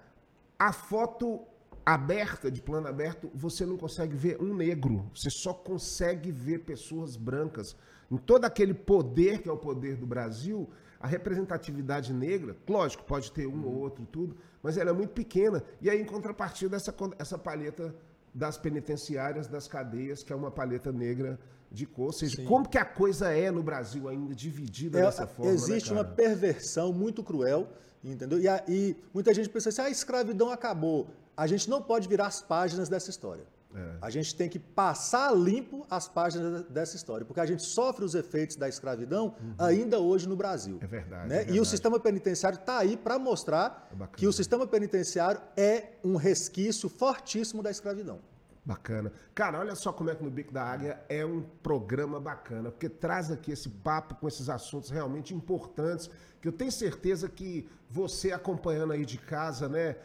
[0.58, 1.42] a foto
[1.86, 5.10] aberta, de plano aberto, você não consegue ver um negro.
[5.14, 7.76] Você só consegue ver pessoas brancas.
[8.10, 13.32] Em todo aquele poder que é o poder do Brasil, a representatividade negra, lógico, pode
[13.32, 15.64] ter um ou outro tudo, mas ela é muito pequena.
[15.80, 17.94] E aí, em contrapartida, essa, essa palheta
[18.36, 21.40] das penitenciárias, das cadeias, que é uma paleta negra
[21.72, 22.08] de cor.
[22.08, 22.46] Ou seja, Sim.
[22.46, 25.52] como que a coisa é no Brasil ainda dividida é, dessa forma?
[25.52, 27.70] Né, existe né, uma perversão muito cruel,
[28.04, 28.38] entendeu?
[28.38, 31.08] E, a, e muita gente pensa assim, ah, a escravidão acabou.
[31.36, 33.46] A gente não pode virar as páginas dessa história.
[33.76, 33.98] É.
[34.02, 38.16] A gente tem que passar limpo as páginas dessa história, porque a gente sofre os
[38.16, 39.54] efeitos da escravidão uhum.
[39.58, 40.80] ainda hoje no Brasil.
[40.82, 41.28] É verdade.
[41.28, 41.36] Né?
[41.36, 41.58] É verdade.
[41.58, 46.16] E o sistema penitenciário está aí para mostrar é que o sistema penitenciário é um
[46.16, 48.20] resquício fortíssimo da escravidão.
[48.66, 49.14] Bacana.
[49.36, 52.90] Cara, olha só como é que no Bico da Águia é um programa bacana, porque
[52.90, 56.10] traz aqui esse papo com esses assuntos realmente importantes,
[56.42, 59.96] que eu tenho certeza que você acompanhando aí de casa, né,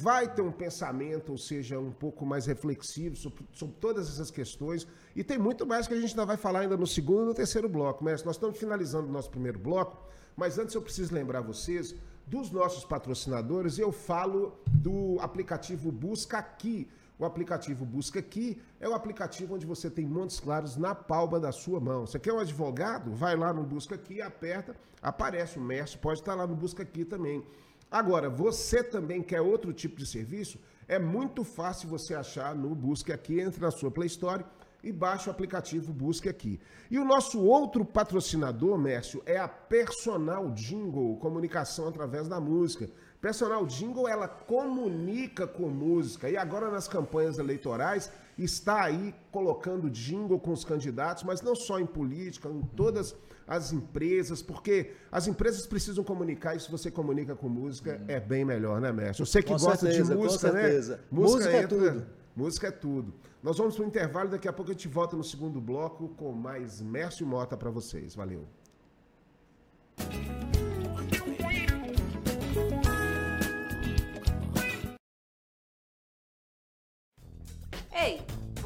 [0.00, 4.84] vai ter um pensamento, ou seja, um pouco mais reflexivo sobre, sobre todas essas questões.
[5.14, 7.34] E tem muito mais que a gente ainda vai falar ainda no segundo e no
[7.34, 8.02] terceiro bloco.
[8.02, 11.94] Mas nós estamos finalizando o nosso primeiro bloco, mas antes eu preciso lembrar vocês
[12.26, 18.94] dos nossos patrocinadores, eu falo do aplicativo Busca Aqui o aplicativo Busca Aqui é o
[18.94, 22.06] aplicativo onde você tem Montes Claros na palma da sua mão.
[22.06, 23.12] Você quer um advogado?
[23.12, 27.04] Vai lá no Busca Aqui, aperta, aparece o Mércio, pode estar lá no Busca Aqui
[27.04, 27.44] também.
[27.90, 30.60] Agora, você também quer outro tipo de serviço?
[30.86, 34.44] É muito fácil você achar no Busca Aqui, entre na sua Play Store
[34.82, 36.60] e baixe o aplicativo Busque Aqui.
[36.90, 42.88] E o nosso outro patrocinador, Mércio, é a Personal Jingle, comunicação através da música.
[43.20, 46.30] Personal Jingle, ela comunica com música.
[46.30, 51.80] E agora nas campanhas eleitorais está aí colocando jingle com os candidatos, mas não só
[51.80, 57.34] em política, em todas as empresas, porque as empresas precisam comunicar e se você comunica
[57.34, 59.26] com música, é bem melhor, né, mestre?
[59.26, 60.70] Você que com gosta certeza, de música, né?
[60.70, 62.06] Música, música é entra, tudo.
[62.36, 63.14] Música é tudo.
[63.42, 66.30] Nós vamos para o intervalo, daqui a pouco a gente volta no segundo bloco com
[66.32, 68.14] mais Mércio Mota para vocês.
[68.14, 68.44] Valeu.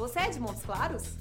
[0.03, 1.17] Você é de Montes Claros?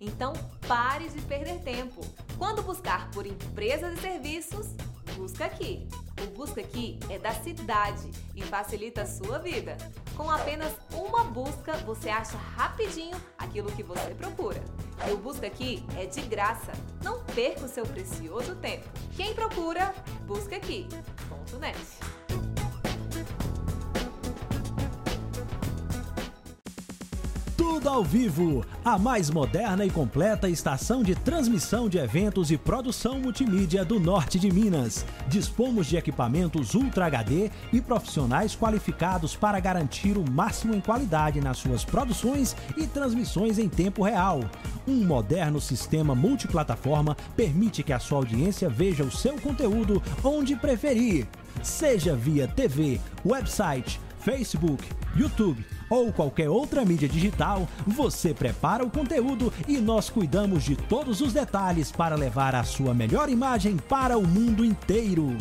[0.00, 0.32] Então
[0.66, 2.00] pare de perder tempo.
[2.38, 4.68] Quando buscar por empresas e serviços,
[5.14, 5.86] busca aqui.
[6.22, 9.76] O Busca Aqui é da cidade e facilita a sua vida.
[10.16, 14.62] Com apenas uma busca, você acha rapidinho aquilo que você procura.
[15.06, 16.72] E o Busca Aqui é de graça.
[17.02, 18.88] Não perca o seu precioso tempo.
[19.16, 19.94] Quem procura,
[20.26, 20.88] busca aqui.
[21.28, 21.76] Ponto net.
[27.74, 33.18] Tudo ao vivo, a mais moderna e completa estação de transmissão de eventos e produção
[33.18, 35.04] multimídia do norte de Minas.
[35.26, 41.58] Dispomos de equipamentos Ultra HD e profissionais qualificados para garantir o máximo em qualidade nas
[41.58, 44.44] suas produções e transmissões em tempo real.
[44.86, 51.26] Um moderno sistema multiplataforma permite que a sua audiência veja o seu conteúdo onde preferir,
[51.60, 54.82] seja via TV, website, Facebook,
[55.14, 61.20] YouTube ou qualquer outra mídia digital, você prepara o conteúdo e nós cuidamos de todos
[61.20, 65.36] os detalhes para levar a sua melhor imagem para o mundo inteiro.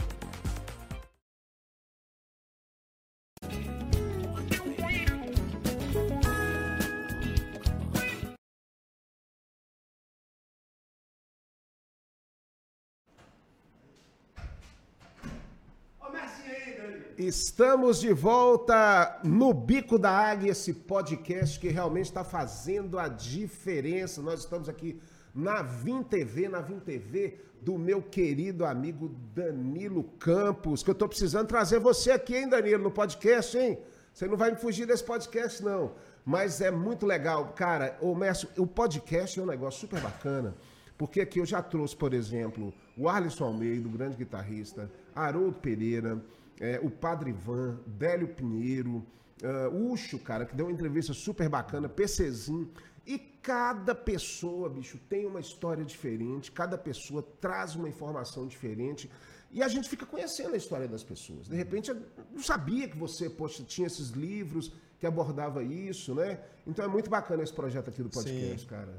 [17.28, 24.22] Estamos de volta no Bico da Águia, esse podcast que realmente está fazendo a diferença.
[24.22, 25.00] Nós estamos aqui
[25.34, 31.08] na Vim TV, na Vim TV do meu querido amigo Danilo Campos, que eu estou
[31.08, 33.80] precisando trazer você aqui, hein, Danilo, no podcast, hein?
[34.14, 35.94] Você não vai me fugir desse podcast, não.
[36.26, 37.54] Mas é muito legal.
[37.54, 40.54] Cara, o Mércio, o podcast é um negócio super bacana,
[40.98, 46.22] porque aqui eu já trouxe, por exemplo, o Arlisson Almeida, o grande guitarrista, Haroldo Pereira,
[46.60, 49.06] é, o Padre Ivan, Délio Pinheiro,
[49.42, 52.72] uh, Ucho, cara, que deu uma entrevista super bacana, PCzinho.
[53.06, 59.10] E cada pessoa, bicho, tem uma história diferente, cada pessoa traz uma informação diferente.
[59.52, 61.48] E a gente fica conhecendo a história das pessoas.
[61.48, 61.98] De repente, eu
[62.32, 66.40] não sabia que você poxa, tinha esses livros que abordava isso, né?
[66.66, 68.68] Então é muito bacana esse projeto aqui do podcast, Sim.
[68.68, 68.98] cara.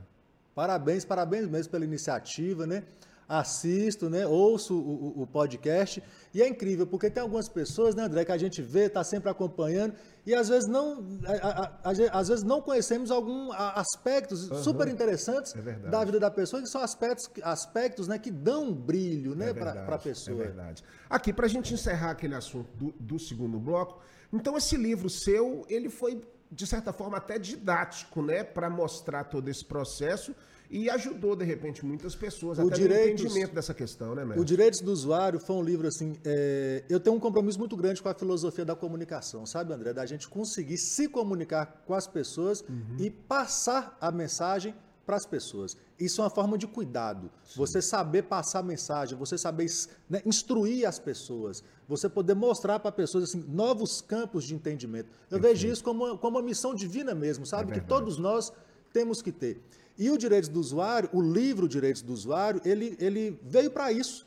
[0.55, 2.85] Parabéns, parabéns mesmo pela iniciativa, né?
[3.29, 8.25] Assisto, né, ouço o, o, podcast e é incrível porque tem algumas pessoas, né, André,
[8.25, 9.95] que a gente vê, está sempre acompanhando
[10.27, 14.63] e às vezes não, a, a, a, às vezes não conhecemos alguns aspectos uhum.
[14.63, 19.35] super interessantes é da vida da pessoa que são aspectos, aspectos, né, que dão brilho,
[19.35, 20.43] né, é para a pessoa.
[20.43, 20.85] É verdade.
[21.09, 24.01] Aqui para a gente encerrar aquele assunto do, do segundo bloco,
[24.33, 29.49] então esse livro seu, ele foi de certa forma até didático, né, para mostrar todo
[29.49, 30.35] esse processo
[30.71, 34.27] e ajudou, de repente, muitas pessoas O até Direitos- no entendimento dessa questão, né, O
[34.27, 34.45] mestre?
[34.45, 36.15] Direitos do Usuário foi um livro assim.
[36.25, 39.93] é, eu tenho um compromisso muito grande com a filosofia da comunicação, sabe, André?
[39.93, 42.97] Da gente conseguir se comunicar com as pessoas Uhum.
[42.99, 44.75] e passar a mensagem
[45.07, 45.77] para as pessoas.
[46.01, 47.31] Isso é uma forma de cuidado.
[47.57, 49.67] Você saber passar a mensagem, você saber
[50.09, 55.11] né, instruir as pessoas, você poder mostrar para pessoas assim, novos campos de entendimento.
[55.31, 57.65] Eu vejo isso como uma, como uma missão divina mesmo, sabe?
[57.67, 57.89] que verdade.
[57.89, 58.51] todos nós
[58.95, 59.61] temos que ter.
[59.97, 64.27] E o Direitos do Usuário, o livro Direitos do Usuário, ele, ele veio para isso.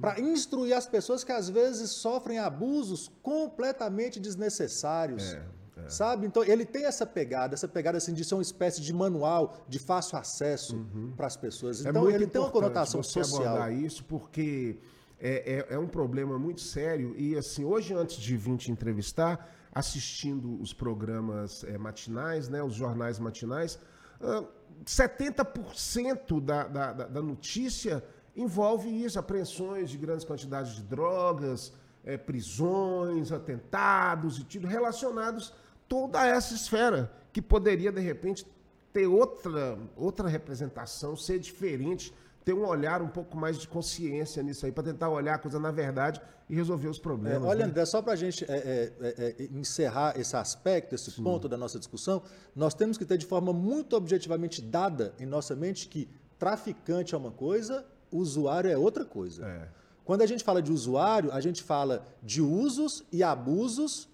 [0.00, 5.32] Para instruir as pessoas que às vezes sofrem abusos completamente desnecessários.
[5.32, 5.42] É,
[5.88, 6.26] Sabe?
[6.26, 9.78] Então, ele tem essa pegada, essa pegada assim, de ser uma espécie de manual de
[9.78, 11.84] fácil acesso para as pessoas.
[11.84, 13.46] É Então, muito ele tem uma conotação você social.
[13.56, 14.78] abordar isso porque
[15.18, 19.48] é, é, é um problema muito sério e assim hoje antes de vir te entrevistar
[19.72, 23.78] assistindo os programas é, matinais né os jornais matinais
[24.20, 24.44] ah,
[24.84, 28.02] 70% da, da, da- notícia
[28.34, 31.72] envolve isso apreensões de grandes quantidades de drogas
[32.04, 35.52] é, prisões atentados e tudo relacionados
[35.88, 38.46] toda essa esfera que poderia de repente
[38.92, 42.12] ter outra, outra representação, ser diferente,
[42.44, 45.58] ter um olhar um pouco mais de consciência nisso aí, para tentar olhar a coisa
[45.60, 47.42] na verdade e resolver os É, problemas.
[47.48, 47.70] olha, né?
[47.70, 51.56] André, só para a gente é, é, é, é, encerrar esse aspecto, esse ponto da
[51.56, 52.22] nossa discussão,
[52.54, 57.18] nós temos que ter de forma muito objetivamente dada em nossa mente que traficante é
[57.18, 59.46] uma coisa, usuário é outra coisa.
[59.46, 59.68] É.
[60.04, 64.08] Quando a gente fala de usuário, a gente fala de usos e abusos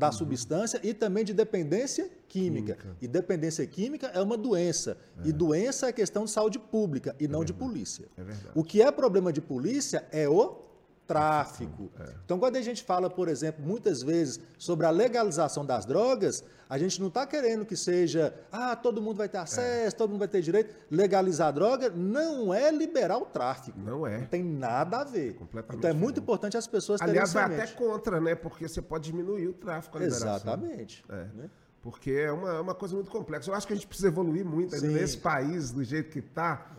[0.00, 0.12] da Uhum.
[0.12, 2.78] substância e também de dependência química.
[3.00, 4.96] E dependência química é uma doença.
[5.24, 8.06] E doença é questão de saúde pública e não de polícia.
[8.16, 8.50] É verdade.
[8.54, 10.69] O que é problema de polícia é o
[11.10, 11.90] tráfico.
[11.98, 12.14] É.
[12.24, 16.78] Então, quando a gente fala, por exemplo, muitas vezes sobre a legalização das drogas, a
[16.78, 20.28] gente não está querendo que seja, ah, todo mundo vai ter acesso, todo mundo vai
[20.28, 20.72] ter direito.
[20.88, 23.76] Legalizar a droga não é liberar o tráfico.
[23.76, 24.18] Não é.
[24.18, 25.34] Não tem nada a ver.
[25.34, 28.36] Completamente então, é muito importante as pessoas terem Aliás, vai até contra, né?
[28.36, 30.00] Porque você pode diminuir o tráfico.
[30.00, 31.04] Exatamente.
[31.08, 31.24] É.
[31.34, 31.50] né?
[31.82, 33.50] Porque é uma, uma coisa muito complexa.
[33.50, 34.88] Eu acho que a gente precisa evoluir muito Sim.
[34.88, 36.70] nesse país, do jeito que está.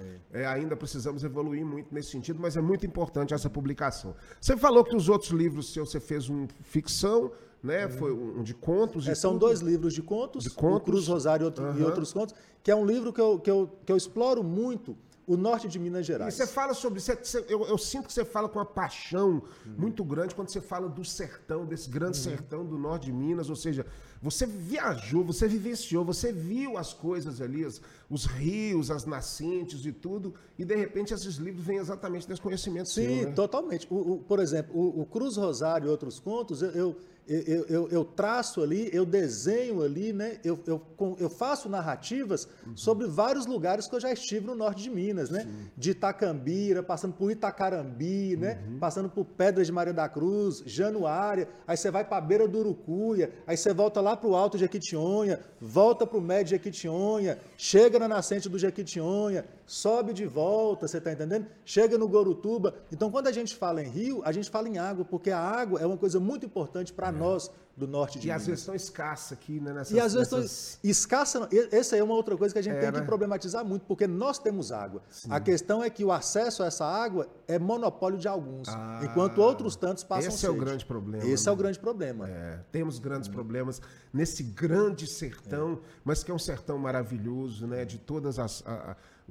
[0.48, 4.16] ainda precisamos evoluir muito nesse sentido, mas é muito importante essa publicação.
[4.40, 7.32] Você falou que os outros livros seus, você fez um ficção,
[7.64, 7.88] né?
[7.90, 9.08] Foi um de contos.
[9.08, 9.48] É, e são tudo.
[9.48, 10.78] dois livros de contos, De contos.
[10.78, 11.86] o Cruz Rosário e, outro- e Aham.
[11.86, 14.96] outros contos, que é um livro que eu, que eu, que eu exploro muito
[15.34, 16.34] o norte de Minas E Gerais.
[16.34, 17.00] você fala sobre.
[17.00, 19.42] você- eu, eu sinto que você fala com uma paixão
[19.78, 23.50] muito grande quando você fala do sertão, desse grande sertão do norte de Minas.
[23.50, 23.86] Ou seja,
[24.22, 29.92] você viajou, você vivenciou, você viu as coisas ali, as- os rios, as nascentes e
[29.92, 33.28] tudo, e de repente esses livros vêm exatamente desse conhecimento Sim, seu.
[33.30, 33.32] Né?
[33.34, 33.88] totalmente.
[33.90, 36.96] O, o- por exemplo, o, o Cruz Rosário e outros contos, eu, eu,
[37.28, 40.40] eu, eu- eu traço ali, eu desenho ali, né?
[40.44, 40.82] Eu, eu,
[41.20, 45.48] eu faço narrativas sobre vários lugares que eu já estive no norte de Minas, né?
[45.78, 48.60] De Itacambira, passando por Itacarambi, né?
[48.80, 52.60] Passando por Pedras de Maria da Cruz, Januária, aí você vai para a beira do
[52.60, 57.98] Urucuia, aí você volta lá para o Alto Jequitinhonha, volta para o Médio Jequitinhonha, chega
[58.00, 61.46] na nascente do Jequitinhonha, sobe de volta, você está entendendo?
[61.64, 62.76] Chega no Gorutuba.
[62.92, 65.80] Então, quando a gente fala em rio, a gente fala em água, porque a água
[65.80, 68.48] é uma coisa muito importante para nós do norte de E às Minas.
[68.48, 69.72] vezes tão escassa aqui, né?
[69.72, 71.48] Nessas, E às vezes nessas- tô- escassa.
[71.50, 73.00] E- Essa é uma outra coisa que a gente É, tem né?
[73.00, 75.02] que problematizar muito, porque nós temos água.
[75.30, 79.38] A questão é que o acesso a essa água é monopólio de alguns, Ah, enquanto
[79.40, 80.66] outros tantos passam esse é o sede.
[80.66, 81.50] grande problema, Esse né?
[81.50, 82.30] é o grande problema.
[82.30, 83.82] É, temos grandes problemas
[84.14, 87.86] nesse grande sertão, mas que é um sertão maravilhoso, né?
[87.86, 88.38] De todos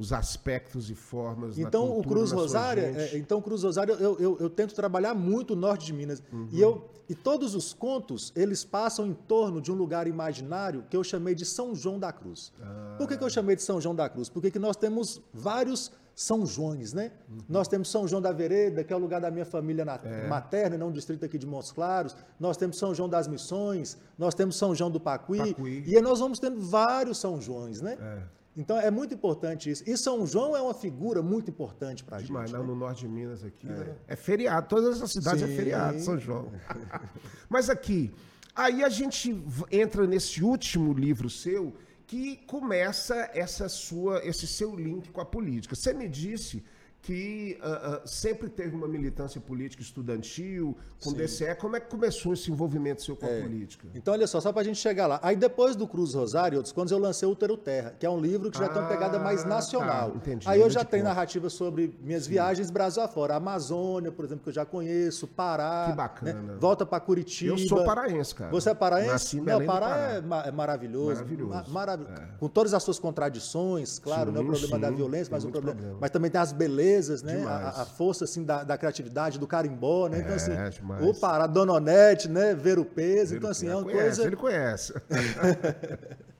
[0.00, 1.58] os aspectos e formas.
[1.58, 4.48] Então, o cultura, Cruz na sua Rosário, é, então o Cruz Rosário, eu, eu, eu
[4.48, 6.22] tento trabalhar muito o norte de Minas.
[6.32, 6.48] Uhum.
[6.50, 10.96] E, eu, e todos os contos, eles passam em torno de um lugar imaginário que
[10.96, 12.50] eu chamei de São João da Cruz.
[12.96, 14.30] Por que, que eu chamei de São João da Cruz?
[14.30, 17.12] Porque que nós temos vários São Joões, né?
[17.28, 17.38] Uhum.
[17.46, 20.26] Nós temos São João da Vereda, que é o lugar da minha família na- É.
[20.28, 22.16] materna, não um distrito aqui de Montes Claros.
[22.38, 25.54] Nós temos São João das Missões, nós temos São João do Pacuí.
[25.54, 25.84] Pacuí.
[25.86, 27.98] E aí nós vamos tendo vários São Joões, né?
[28.00, 28.39] É.
[28.56, 29.82] Então é muito importante isso.
[29.86, 32.28] E São João é uma figura muito importante para a gente.
[32.28, 32.58] Demais, né?
[32.58, 33.96] no norte de Minas aqui, né?
[34.08, 35.56] É feriado, todas essas cidades é Sim.
[35.56, 36.50] feriado, São João.
[37.48, 38.12] Mas aqui,
[38.54, 41.74] aí a gente entra nesse último livro seu
[42.06, 45.76] que começa essa sua, esse seu link com a política.
[45.76, 46.64] Você me disse
[47.02, 51.16] que uh, uh, sempre teve uma militância política estudantil, com Sim.
[51.16, 51.54] DCE.
[51.54, 53.38] Como é que começou esse envolvimento seu com é.
[53.38, 53.88] a política?
[53.94, 55.18] Então, olha só, só para a gente chegar lá.
[55.22, 58.50] Aí depois do Cruz Rosário, outros quando eu lancei Útero Terra, que é um livro
[58.50, 60.10] que já ah, tem uma pegada mais ah, nacional.
[60.10, 60.48] Tá, entendi.
[60.48, 62.30] Aí eu já tenho narrativa sobre minhas Sim.
[62.30, 63.34] viagens Brasil afora.
[63.34, 65.86] A Amazônia, por exemplo, que eu já conheço, Pará.
[65.88, 66.40] Que bacana.
[66.40, 66.56] Né?
[66.60, 67.52] Volta para Curitiba.
[67.52, 68.50] Eu sou paraense, cara.
[68.50, 69.10] Você é paraense?
[69.10, 70.12] Nasci Não, Pará, Pará.
[70.12, 71.14] É, é, maravilhoso.
[71.14, 71.70] Maravilhoso.
[71.70, 72.38] Marav é.
[72.38, 75.48] Com todas as suas contradições, claro, sim, não é o problema da violência, mas o
[75.48, 75.98] problema, problema.
[76.00, 76.89] Mas também tem as belezas,
[77.22, 77.44] né?
[77.46, 80.20] A, a, força assim da, da, criatividade, do carimbó, né?
[80.20, 81.06] Então, assim, demais.
[81.06, 82.54] o Pará, Dona Onete, né?
[82.54, 83.36] Ver o peso.
[83.36, 84.24] Então, assim, é uma conhece, coisa.
[84.24, 84.94] Ele conhece.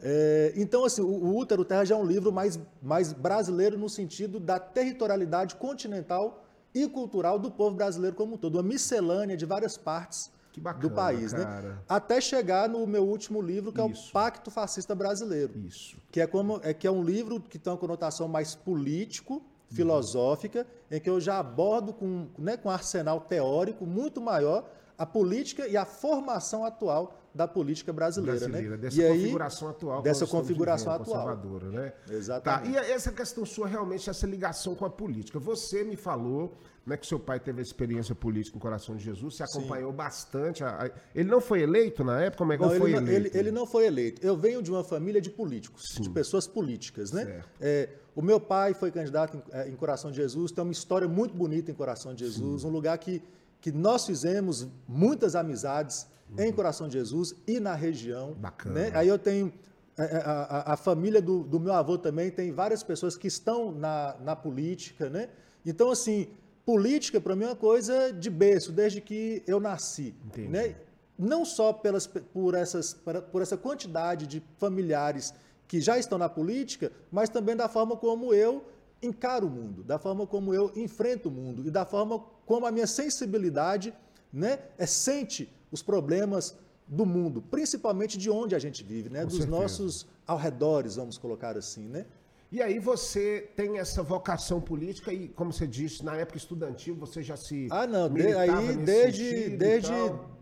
[0.00, 3.88] É, então, assim, o, o Útero Terra já é um livro mais, mais brasileiro no
[3.88, 8.54] sentido da territorialidade continental e cultural do povo brasileiro como um todo.
[8.54, 11.44] Uma miscelânea de várias partes bacana, do país, né?
[11.44, 11.68] cara.
[11.68, 11.78] né?
[11.88, 14.06] Até chegar no meu último livro, que Isso.
[14.06, 15.56] é o Pacto Fascista Brasileiro.
[15.58, 15.96] Isso.
[16.10, 20.60] Que é como é que é um livro que tem uma conotação mais político, filosófica,
[20.60, 20.96] uhum.
[20.96, 25.66] em que eu já abordo com, né, com um arsenal teórico muito maior a política
[25.68, 28.48] e a formação atual da política brasileira, né?
[28.48, 28.82] brasileira né?
[28.82, 30.02] Dessa e configuração aí, atual.
[30.02, 31.36] Dessa configuração vivendo, atual.
[31.36, 31.92] Conservadora, né?
[32.10, 32.74] Exatamente.
[32.74, 32.82] Tá.
[32.82, 35.38] E essa questão sua, realmente, essa ligação com a política.
[35.38, 36.56] Você me falou
[36.88, 39.96] né, que seu pai teve a experiência política em Coração de Jesus, você acompanhou Sim.
[39.96, 40.64] bastante.
[40.64, 42.38] A, a, ele não foi eleito na época?
[42.38, 43.36] Como é que não, foi ele eleito?
[43.36, 44.26] Ele, ele, não foi eleito.
[44.26, 46.02] Eu venho de uma família de políticos, Sim.
[46.02, 47.42] de pessoas políticas, né?
[47.60, 51.06] É, o meu pai foi candidato em, é, em, Coração de Jesus, tem uma história
[51.06, 52.68] muito bonita em Coração de Jesus, Sim.
[52.68, 53.22] um lugar que,
[53.60, 56.44] que nós fizemos muitas amizades uhum.
[56.44, 58.32] em Coração de Jesus e na região.
[58.32, 58.74] Bacana.
[58.74, 58.90] Né?
[58.94, 59.52] Aí eu tenho
[59.98, 63.26] a, é, é, a, a família do, do, meu avô também tem várias pessoas que
[63.26, 65.28] estão na, na política, né?
[65.66, 66.28] Então, assim,
[66.68, 70.14] política para mim é uma coisa de berço, desde que eu nasci.
[70.26, 70.48] Entendi.
[70.48, 70.76] Né?
[71.18, 72.92] Não só pelas, por, essas,
[73.32, 75.32] por essa quantidade de familiares
[75.66, 78.66] que já estão na política, mas também da forma como eu
[79.02, 82.70] encaro o mundo, da forma como eu enfrento o mundo e da forma como a
[82.70, 83.94] minha sensibilidade
[84.30, 86.54] né, é, sente os problemas
[86.86, 89.58] do mundo, principalmente de onde a gente vive, né, dos certeza.
[89.58, 92.04] nossos arredores, vamos colocar assim, né?
[92.50, 97.22] E aí você tem essa vocação política e, como você disse, na época estudantil você
[97.22, 99.92] já se Ah, não, de, aí desde desde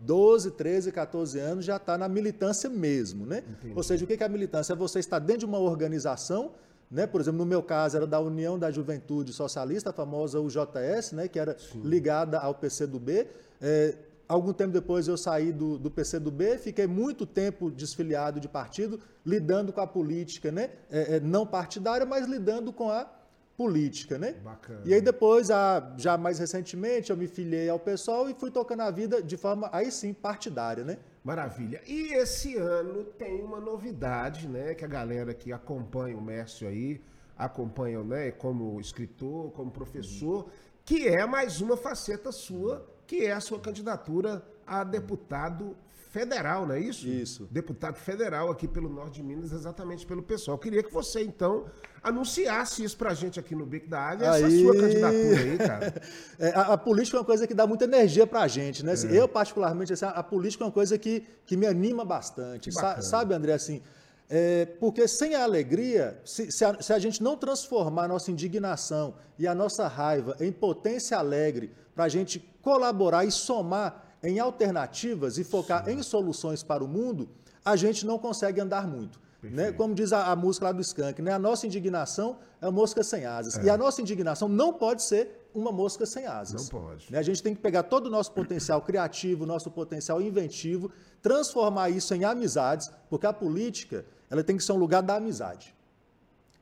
[0.01, 3.43] 12, 13, 14 anos já está na militância mesmo, né?
[3.49, 3.73] Entendi.
[3.75, 4.71] Ou seja, o que é a militância?
[4.71, 6.53] É você estar dentro de uma organização,
[6.89, 7.05] né?
[7.05, 11.27] Por exemplo, no meu caso era da União da Juventude Socialista, a famosa UJS, né,
[11.27, 11.81] que era Sim.
[11.81, 13.27] ligada ao PCdoB,
[13.61, 13.95] é,
[14.27, 19.71] Algum tempo depois eu saí do, do PCdoB, fiquei muito tempo desfiliado de partido, lidando
[19.71, 20.71] com a política, né?
[20.91, 23.09] É, é, não partidária, mas lidando com a
[23.55, 24.33] política, né?
[24.33, 24.81] Bacana.
[24.83, 28.81] E aí depois, a, já mais recentemente, eu me filiei ao pessoal e fui tocando
[28.81, 30.97] a vida de forma, aí sim, partidária, né?
[31.23, 31.81] Maravilha.
[31.87, 34.75] E esse ano tem uma novidade, né?
[34.75, 37.01] Que a galera que acompanha o Mércio aí,
[37.37, 38.31] acompanha, né?
[38.31, 40.49] Como escritor, como professor, uhum.
[40.83, 45.75] que é mais uma faceta sua que é a sua candidatura a deputado
[46.09, 47.07] federal, não é isso?
[47.07, 47.47] Isso.
[47.51, 50.55] Deputado federal aqui pelo Norte de Minas, exatamente pelo pessoal.
[50.55, 51.65] Eu queria que você, então,
[52.01, 54.43] anunciasse isso pra gente aqui no Bico da Águia, aí...
[54.43, 55.93] essa sua candidatura aí, cara.
[56.39, 58.93] É, a, a, política é uma coisa que dá muita energia pra gente, né?
[58.93, 59.17] É.
[59.17, 62.71] Eu, particularmente, assim, a, política é uma coisa que, que me anima bastante.
[62.71, 63.81] Sa, sabe, André, assim,
[64.29, 68.29] é, porque sem a alegria, se, se, a, se, a, gente não transformar a nossa
[68.29, 74.37] indignação e a nossa raiva em potência alegre para a gente colaborar e somar em
[74.37, 75.93] alternativas e focar Sim.
[75.93, 77.27] em soluções para o mundo,
[77.65, 79.19] a gente não consegue andar muito.
[79.41, 79.71] Né?
[79.71, 81.31] Como diz a, a, música lá do Skank, né?
[81.31, 83.57] a nossa indignação é mosca sem asas.
[83.57, 83.63] É.
[83.63, 86.69] E a nossa indignação não pode ser uma mosca sem asas.
[86.69, 87.11] Não pode.
[87.11, 87.17] Né?
[87.17, 92.13] A gente tem que pegar todo o nosso potencial criativo, nosso potencial inventivo, transformar isso
[92.13, 95.75] em amizades, porque a política ela tem que ser um lugar da amizade.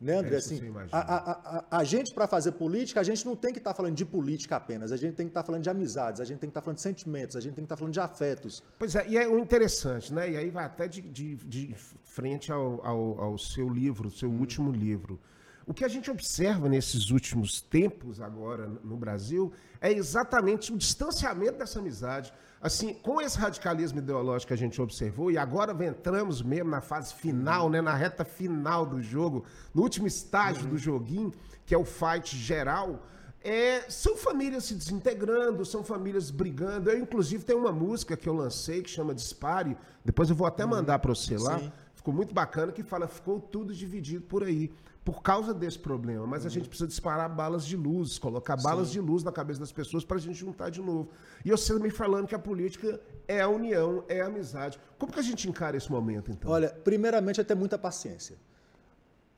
[0.06, 0.36] Né, André?
[0.36, 3.58] É assim, a, a, a, a, gente, para fazer política, a gente não tem que
[3.58, 6.22] estar tá falando de política apenas, a gente tem que estar tá falando de amizades,
[6.22, 7.80] a gente tem que estar tá falando de sentimentos, a gente tem que estar tá
[7.80, 8.62] falando de afetos.
[8.78, 10.30] Pois é, e é o interessante, né?
[10.30, 14.40] E aí vai até de, de, de frente ao, ao, ao, seu livro, seu hum.
[14.40, 15.20] último livro.
[15.68, 19.52] O que a gente observa nesses últimos tempos agora no Brasil
[19.82, 22.32] é exatamente o distanciamento dessa amizade.
[22.62, 27.16] Assim, com esse radicalismo ideológico que a gente observou, e agora entramos mesmo na fase
[27.16, 30.70] final, né, na reta final do jogo, no último estágio uhum.
[30.70, 31.34] do joguinho,
[31.66, 33.04] que é o fight geral,
[33.44, 36.90] é, são famílias se desintegrando, são famílias brigando.
[36.90, 40.66] Eu, inclusive, tenho uma música que eu lancei que chama Dispare, depois eu vou até
[40.66, 41.60] mandar para você lá.
[41.60, 41.72] Sim.
[41.94, 44.72] Ficou muito bacana, que fala, ficou tudo dividido por aí
[45.06, 46.26] por causa desse problema.
[46.26, 48.94] Mas a gente precisa disparar balas de luz, colocar balas Sim.
[48.94, 51.10] de luz na cabeça das pessoas para a gente juntar de novo.
[51.46, 54.80] E você me falando que a política é a união, é a amizade.
[54.98, 56.52] Como que a gente encara esse momento, então?
[56.52, 58.36] Olha, primeiramente é ter muita paciência.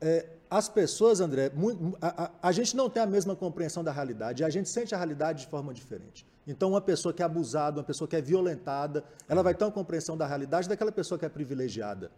[0.00, 3.92] É, as pessoas, André, muito, a, a, a, gente não tem a mesma compreensão da
[3.92, 6.26] realidade, a gente sente a realidade de forma diferente.
[6.46, 9.72] Então, uma pessoa que é abusada, uma pessoa que é violentada, ela vai ter uma
[9.72, 12.10] compreensão da realidade daquela pessoa que é privilegiada.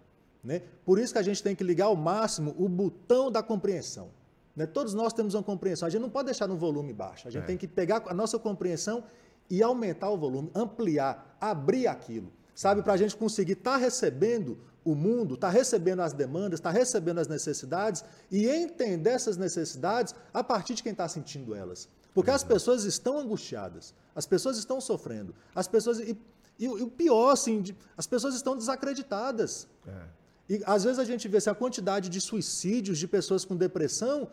[0.42, 0.62] Né?
[0.84, 4.08] Por isso que a gente tem que ligar ao máximo o botão da compreensão.
[4.56, 4.66] Né?
[4.66, 7.42] Todos nós temos uma compreensão, a gente não pode deixar no volume baixo, a gente
[7.42, 7.46] é.
[7.46, 9.04] tem que pegar a nossa compreensão
[9.48, 12.82] e aumentar o volume, ampliar, abrir aquilo, sabe?
[12.82, 17.18] Para a gente conseguir estar tá recebendo o mundo, está recebendo as demandas, está recebendo
[17.18, 21.88] as necessidades e entender essas necessidades a partir de quem está sentindo elas.
[22.14, 26.00] Porque as pessoas estão angustiadas, as pessoas estão sofrendo, as pessoas.
[26.00, 26.18] E,
[26.58, 29.68] e, e o pior, assim, de, as pessoas estão desacreditadas.
[29.86, 30.19] É.
[30.50, 34.28] E às vezes a gente vê assim, a quantidade de suicídios de pessoas com depressão,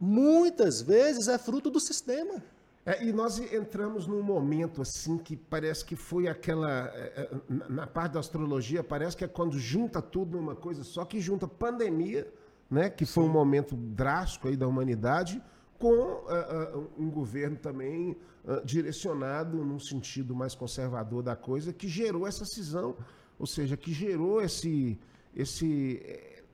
[0.00, 2.42] muitas vezes é fruto do sistema.
[2.86, 6.86] É, e nós entramos num momento assim que parece que foi aquela.
[6.94, 7.30] É, é,
[7.68, 11.46] na parte da astrologia, parece que é quando junta tudo numa coisa só, que junta
[11.46, 12.26] pandemia,
[12.70, 15.42] né, que foi um momento drástico aí da humanidade,
[15.78, 21.86] com uh, uh, um governo também uh, direcionado num sentido mais conservador da coisa, que
[21.86, 22.96] gerou essa cisão,
[23.38, 24.98] ou seja, que gerou esse,
[25.38, 26.02] esse,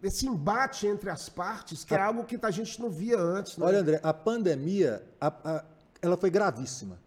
[0.02, 3.56] esse embate entre as partes, que é algo que a gente não via antes.
[3.56, 3.66] Né?
[3.66, 5.64] Olha, André, a pandemia, a, a
[6.02, 6.98] ela foi gravíssima.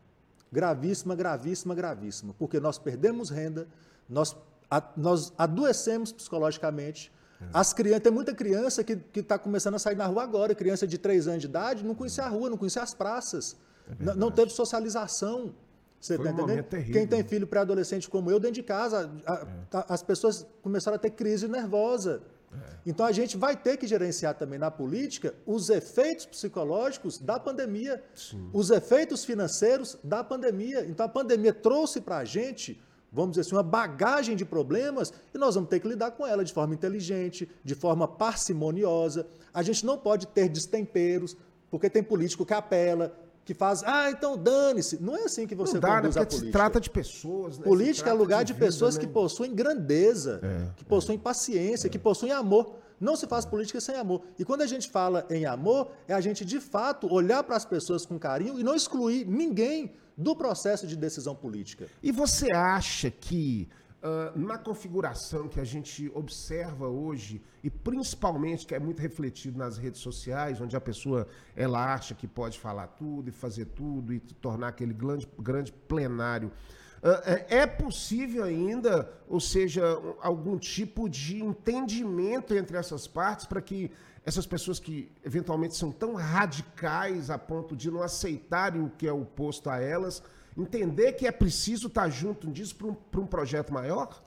[0.52, 2.34] Gravíssima, gravíssima, gravíssima.
[2.40, 3.68] Porque nós perdemos renda,
[4.10, 4.36] nós,
[4.72, 7.12] a, nós adoecemos psicologicamente.
[7.40, 7.46] É.
[7.54, 10.98] As crianças, tem muita criança que está começando a sair na rua agora, criança de
[10.98, 13.56] 3 anos de idade, não conhecia a rua, não conhecia as praças.
[13.88, 15.54] É não teve socialização.
[16.00, 16.64] Você está um entendendo?
[16.92, 19.48] Quem tem filho pré-adolescente como eu, dentro de casa, a, é.
[19.74, 22.22] a, as pessoas começaram a ter crise nervosa.
[22.54, 22.78] É.
[22.86, 28.02] Então a gente vai ter que gerenciar também na política os efeitos psicológicos da pandemia,
[28.16, 28.50] Sim.
[28.54, 30.86] os efeitos financeiros da pandemia.
[30.86, 32.82] Então a pandemia trouxe para a gente,
[33.12, 36.44] vamos dizer assim, uma bagagem de problemas e nós vamos ter que lidar com ela
[36.44, 39.28] de forma inteligente, de forma parcimoniosa.
[39.54, 41.36] A gente não pode ter destemperos,
[41.70, 43.14] porque tem político que apela,
[43.48, 45.02] que faz, ah, então dane-se.
[45.02, 46.22] Não é assim que você não dá, conduz né?
[46.22, 46.46] a política.
[46.48, 47.58] Se trata de pessoas.
[47.58, 47.64] Né?
[47.64, 49.02] Política é lugar de, de vida, pessoas né?
[49.02, 51.90] que possuem grandeza, é, que possuem é, paciência, é.
[51.90, 52.76] que possuem amor.
[53.00, 54.22] Não se faz política sem amor.
[54.38, 57.64] E quando a gente fala em amor, é a gente de fato olhar para as
[57.64, 61.88] pessoas com carinho e não excluir ninguém do processo de decisão política.
[62.04, 63.70] E você acha que
[64.04, 69.78] uh, na configuração que a gente observa hoje, e principalmente que é muito refletido nas
[69.78, 74.20] redes sociais, onde a pessoa ela acha que pode falar tudo e fazer tudo e
[74.20, 76.52] tornar aquele grande, grande plenário.
[76.98, 79.84] Uh, é possível ainda, ou seja,
[80.20, 83.92] algum tipo de entendimento entre essas partes para que
[84.26, 89.14] essas pessoas que eventualmente são tão radicais a ponto de não aceitarem o que é
[89.14, 90.22] oposto a elas,
[90.58, 94.24] entender que é preciso estar junto disso para um, um projeto maior?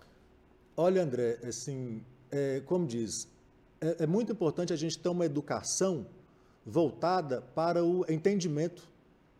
[0.76, 3.28] Olha, André, assim, é, como diz,
[3.80, 6.06] é, é, muito importante a gente ter uma educação
[6.64, 8.82] voltada para o entendimento,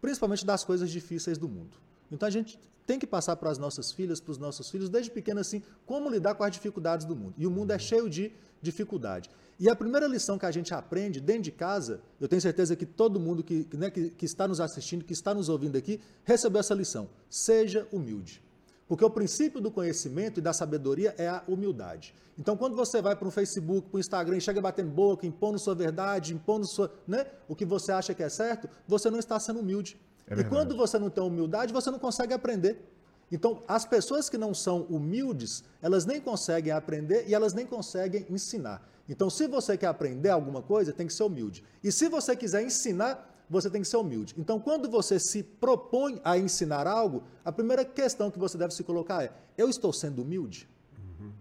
[0.01, 1.77] principalmente das coisas difíceis do mundo.
[2.11, 5.11] Então a gente tem que passar para as nossas filhas, para os nossos filhos, desde
[5.11, 7.35] pequeno assim, como lidar com as dificuldades do mundo.
[7.39, 9.31] E o mundo é cheio de dificuldade.
[9.61, 12.87] E a primeira lição que a gente aprende dentro de casa, eu tenho certeza que
[12.87, 16.61] todo mundo que, né, que, que está nos assistindo, que está nos ouvindo aqui, recebeu
[16.61, 17.11] essa lição.
[17.29, 18.43] Seja humilde.
[18.89, 22.15] Porque o princípio do conhecimento e da sabedoria é a humildade.
[22.39, 25.59] Então, quando você vai para o Facebook, para o Instagram e chega batendo boca, impondo
[25.59, 29.39] sua verdade, impondo sua, né, o que você acha que é certo, você não está
[29.39, 30.01] sendo humilde.
[30.27, 32.83] É e quando você não tem humildade, você não consegue aprender.
[33.31, 38.27] Então, as pessoas que não são humildes, elas nem conseguem aprender e elas nem conseguem
[38.31, 38.89] ensinar.
[39.11, 41.65] Então, se você quer aprender alguma coisa, tem que ser humilde.
[41.83, 44.37] E se você quiser ensinar, você tem que ser humilde.
[44.39, 48.85] Então, quando você se propõe a ensinar algo, a primeira questão que você deve se
[48.85, 50.69] colocar é: eu estou sendo humilde?
[50.97, 51.33] Uhum.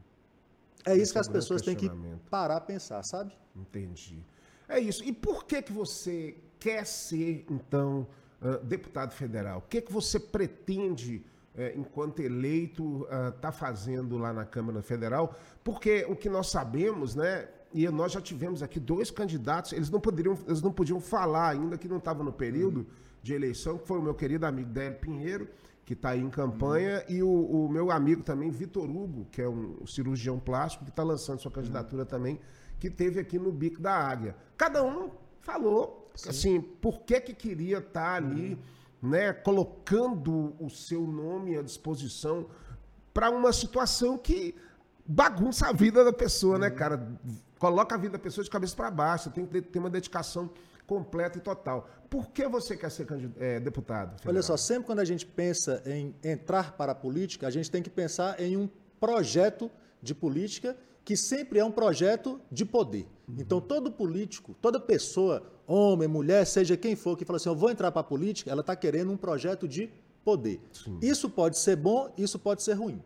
[0.83, 1.91] É isso que as pessoas têm que
[2.27, 3.37] parar a pensar, sabe?
[3.55, 4.25] Entendi.
[4.67, 5.03] É isso.
[5.03, 8.07] E por que que você quer ser, então,
[8.41, 9.59] uh, deputado federal?
[9.59, 15.35] O que que você pretende uh, enquanto eleito, estar uh, fazendo lá na Câmara Federal,
[15.63, 19.99] porque o que nós sabemos, né, e nós já tivemos aqui dois candidatos, eles não
[19.99, 22.85] poderiam, eles não podiam falar ainda que não estava no período uhum.
[23.21, 25.47] de eleição, que foi o meu querido amigo Délio Pinheiro,
[25.85, 27.15] que está aí em campanha, uhum.
[27.15, 31.03] e o, o, meu amigo também, Vitor Hugo, que é um cirurgião plástico, que está
[31.03, 32.09] lançando sua candidatura uhum.
[32.09, 32.39] também,
[32.79, 34.35] que teve aqui no Bico da Águia.
[34.57, 35.11] Cada um
[35.41, 36.29] falou, Sim.
[36.29, 38.57] assim, por que que queria estar tá ali,
[39.01, 42.47] né, colocando o seu nome à disposição
[43.13, 44.55] para uma situação que
[45.05, 47.17] bagunça a vida da pessoa, né, cara?
[47.59, 50.49] Coloca a vida da pessoa de cabeça para baixo, tem que ter uma dedicação
[50.87, 51.87] completa e total.
[52.09, 53.05] Por que você quer ser
[53.37, 54.13] é, deputado?
[54.13, 54.33] Federal?
[54.33, 57.83] Olha só, sempre quando a gente pensa em entrar para a política, a gente tem
[57.83, 58.67] que pensar em um
[58.99, 59.69] projeto
[60.01, 63.07] de política que sempre é um projeto de poder.
[63.37, 67.69] Então, todo político, toda pessoa, homem, mulher, seja quem for, que fala assim, eu vou
[67.69, 69.89] entrar para a política, ela está querendo um projeto de
[70.23, 70.61] poder.
[70.71, 70.97] Sim.
[71.01, 73.01] Isso pode ser bom, isso pode ser ruim.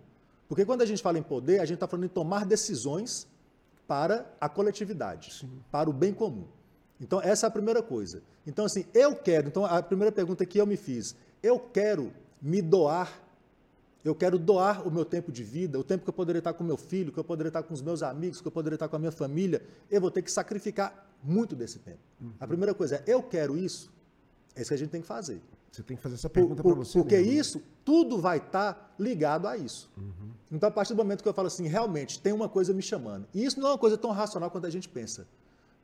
[0.48, 3.28] Porque quando a gente fala em poder, a gente está falando em tomar decisões
[3.88, 5.50] para a coletividade, Sim.
[5.72, 6.46] para o bem comum.
[7.00, 8.22] Então, essa é a primeira coisa.
[8.48, 9.48] Então, assim, eu quero.
[9.48, 13.24] Então, a primeira pergunta que eu me fiz: eu quero me doar
[14.04, 16.64] eu quero doar o meu tempo de vida, o tempo que eu poderia estar com
[16.64, 18.98] meu filho, que eu poderia estar com os meus amigos, que eu poderia estar com
[18.98, 19.62] a minha família.
[19.90, 22.00] Eu vou ter que sacrificar muito desse tempo.
[22.20, 22.34] Uhum.
[22.38, 23.90] A primeira coisa é, eu quero isso?
[24.56, 25.42] É isso que a gente tem que fazer.
[25.74, 27.00] Você tem que fazer essa pergunta para você.
[27.00, 27.32] Porque mesmo.
[27.32, 29.92] isso, tudo vai estar ligado a isso.
[29.98, 30.30] Uhum.
[30.52, 33.28] Então, a partir do momento que eu falo assim, realmente, tem uma coisa me chamando.
[33.34, 35.28] E isso não é uma coisa tão racional quanto a gente pensa.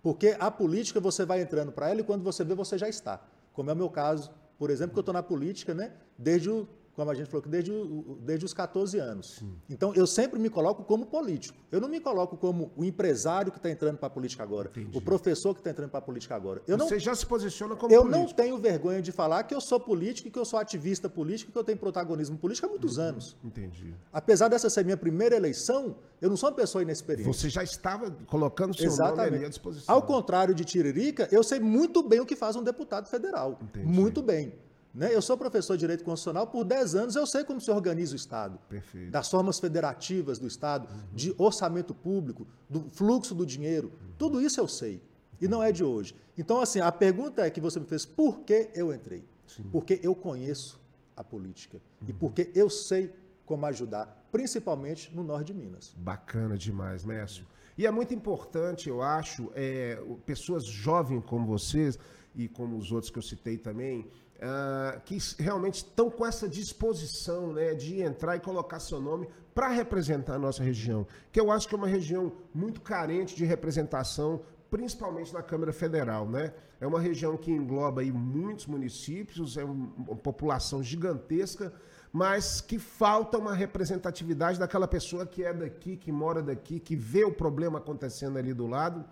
[0.03, 3.19] Porque a política, você vai entrando para ela e quando você vê, você já está.
[3.51, 4.29] Como é o meu caso,
[4.59, 6.67] por exemplo, que eu estou na política né, desde o
[6.99, 7.71] como a gente falou, desde,
[8.19, 9.37] desde os 14 anos.
[9.39, 9.55] Sim.
[9.69, 11.57] Então, eu sempre me coloco como político.
[11.71, 14.97] Eu não me coloco como o empresário que está entrando para a política agora, Entendi.
[14.97, 16.61] o professor que está entrando para a política agora.
[16.67, 18.21] Eu Você não, já se posiciona como eu político.
[18.21, 21.53] Eu não tenho vergonha de falar que eu sou político, que eu sou ativista político,
[21.53, 23.03] que eu tenho protagonismo político há muitos uhum.
[23.05, 23.37] anos.
[23.41, 23.95] Entendi.
[24.11, 27.33] Apesar dessa ser minha primeira eleição, eu não sou uma pessoa inexperiente.
[27.33, 29.25] Você já estava colocando seu Exatamente.
[29.25, 29.95] nome ali à disposição.
[29.95, 33.57] Ao contrário de Tiririca, eu sei muito bem o que faz um deputado federal.
[33.61, 33.85] Entendi.
[33.87, 34.51] Muito bem.
[34.99, 35.15] Né?
[35.15, 38.17] Eu sou professor de Direito Constitucional, por 10 anos eu sei como se organiza o
[38.17, 38.59] Estado.
[38.67, 39.09] Perfeito.
[39.09, 41.15] Das formas federativas do Estado, uhum.
[41.15, 43.87] de orçamento público, do fluxo do dinheiro.
[43.87, 44.13] Uhum.
[44.17, 45.01] Tudo isso eu sei.
[45.39, 46.13] E não é de hoje.
[46.37, 49.23] Então, assim, a pergunta é que você me fez, por que eu entrei?
[49.47, 49.63] Sim.
[49.71, 50.77] Porque eu conheço
[51.15, 51.77] a política.
[52.01, 52.09] Uhum.
[52.09, 53.13] E porque eu sei
[53.45, 55.95] como ajudar, principalmente no norte de Minas.
[55.95, 57.47] Bacana demais, Mércio.
[57.77, 61.97] E é muito importante, eu acho, é, pessoas jovens como vocês
[62.35, 64.05] e como os outros que eu citei também,
[64.39, 69.67] uh, que realmente estão com essa disposição né, de entrar e colocar seu nome para
[69.67, 74.41] representar a nossa região, que eu acho que é uma região muito carente de representação,
[74.71, 76.27] principalmente na Câmara Federal.
[76.27, 76.53] Né?
[76.79, 81.73] É uma região que engloba aí muitos municípios, é uma população gigantesca,
[82.11, 87.23] mas que falta uma representatividade daquela pessoa que é daqui, que mora daqui, que vê
[87.23, 89.05] o problema acontecendo ali do lado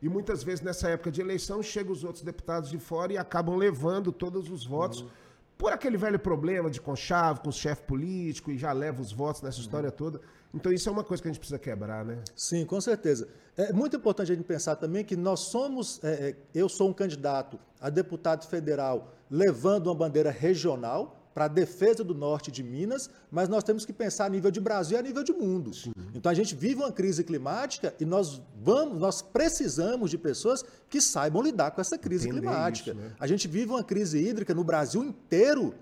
[0.00, 3.56] e muitas vezes nessa época de eleição chegam os outros deputados de fora e acabam
[3.56, 5.08] levando todos os votos uhum.
[5.56, 9.42] por aquele velho problema de conchavo com o chefe político e já leva os votos
[9.42, 9.64] nessa uhum.
[9.64, 10.20] história toda.
[10.54, 12.22] Então isso é uma coisa que a gente precisa quebrar, né?
[12.34, 13.28] Sim, com certeza.
[13.56, 16.92] É muito importante a gente pensar também que nós somos, é, é eu sou um
[16.92, 23.08] candidato a deputado federal levando uma bandeira regional, para a defesa do norte de Minas,
[23.30, 25.72] mas nós temos que pensar a nível de Brasil e a nível de mundo.
[25.72, 25.92] Sim.
[26.12, 31.00] Então a gente vive uma crise climática e nós vamos, nós precisamos de pessoas que
[31.00, 32.90] saibam lidar com essa crise Entender climática.
[32.90, 33.12] Isso, né?
[33.20, 35.76] A gente vive uma crise hídrica no Brasil inteiro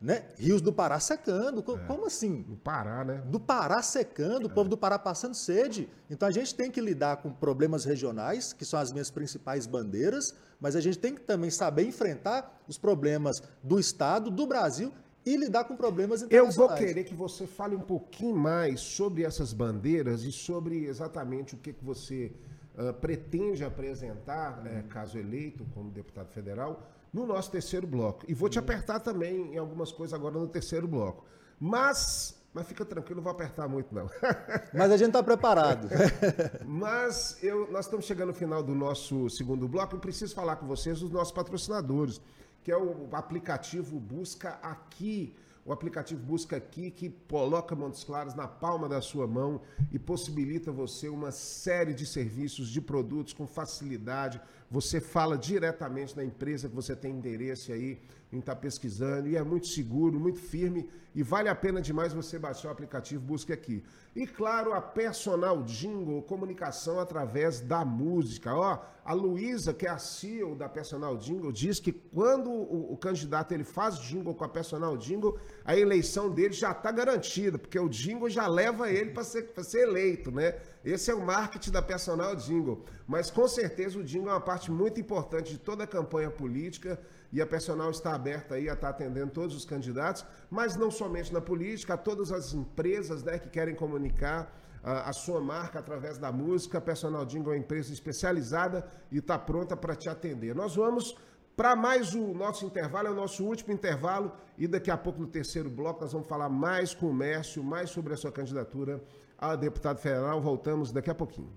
[0.00, 0.24] né?
[0.38, 1.60] Rios do Pará secando.
[1.60, 1.86] É.
[1.86, 2.42] Como assim?
[2.42, 3.22] Do Pará, né?
[3.26, 5.88] Do Pará secando, o povo do Pará passando sede.
[6.08, 10.34] Então a gente tem que lidar com problemas regionais, que são as minhas principais bandeiras,
[10.60, 14.92] mas a gente tem que também saber enfrentar os problemas do Estado, do Brasil
[15.26, 16.56] e lidar com problemas internacionais.
[16.56, 21.54] Eu vou querer que você fale um pouquinho mais sobre essas bandeiras e sobre exatamente
[21.54, 22.32] o que, que você
[22.76, 28.24] uh, pretende apresentar, né, caso eleito como deputado federal, no nosso terceiro bloco.
[28.28, 31.24] E vou te apertar também em algumas coisas agora no terceiro bloco.
[31.58, 34.10] Mas mas fica tranquilo, não vou apertar muito, não.
[34.72, 35.88] Mas a gente está preparado.
[36.66, 39.94] Mas eu, nós estamos chegando no final do nosso segundo bloco.
[39.94, 42.20] Eu preciso falar com vocês dos nossos patrocinadores,
[42.64, 45.36] que é o aplicativo Busca Aqui
[45.68, 49.60] o aplicativo Busca Aqui, que coloca Montes Claros na palma da sua mão
[49.92, 54.40] e possibilita você uma série de serviços, de produtos com facilidade.
[54.70, 58.00] Você fala diretamente na empresa que você tem interesse aí
[58.32, 62.12] em estar tá pesquisando e é muito seguro, muito firme e vale a pena demais
[62.12, 63.82] você baixar o aplicativo Busque Aqui.
[64.14, 68.54] E claro, a Personal Jingle, comunicação através da música.
[68.54, 72.96] Ó, a Luísa, que é a CEO da Personal Jingle, diz que quando o, o
[72.96, 77.78] candidato ele faz jingle com a Personal Jingle, a eleição dele já está garantida, porque
[77.78, 80.56] o jingle já leva ele para ser, ser eleito, né?
[80.84, 82.84] Esse é o marketing da Personal Jingle.
[83.06, 87.00] Mas com certeza o jingle é uma parte muito importante de toda a campanha política
[87.32, 91.32] e a Personal está aberta aí a estar atendendo todos os candidatos, mas não somente
[91.32, 96.16] na política, a todas as empresas né, que querem comunicar a, a sua marca através
[96.18, 96.78] da música.
[96.78, 100.54] A Personal Jingle é uma empresa especializada e está pronta para te atender.
[100.54, 101.16] Nós vamos
[101.56, 105.26] para mais o nosso intervalo, é o nosso último intervalo, e daqui a pouco no
[105.26, 109.02] terceiro bloco nós vamos falar mais com o Mércio, mais sobre a sua candidatura
[109.36, 110.40] a deputado federal.
[110.40, 111.52] Voltamos daqui a pouquinho.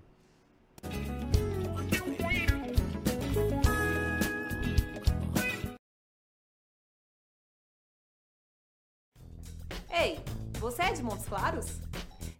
[10.62, 11.80] Você é de Montes Claros?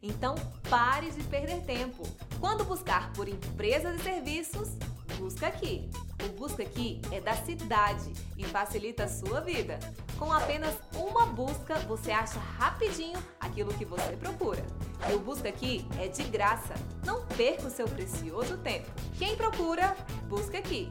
[0.00, 0.36] Então
[0.70, 2.04] pare de perder tempo.
[2.38, 4.68] Quando buscar por empresas e serviços,
[5.18, 5.90] busca aqui.
[6.24, 9.80] O Busca Aqui é da cidade e facilita a sua vida.
[10.16, 14.64] Com apenas uma busca, você acha rapidinho aquilo que você procura.
[15.10, 16.74] E o Busca Aqui é de graça.
[17.04, 18.88] Não perca o seu precioso tempo.
[19.18, 19.96] Quem procura,
[20.28, 20.88] busca aqui.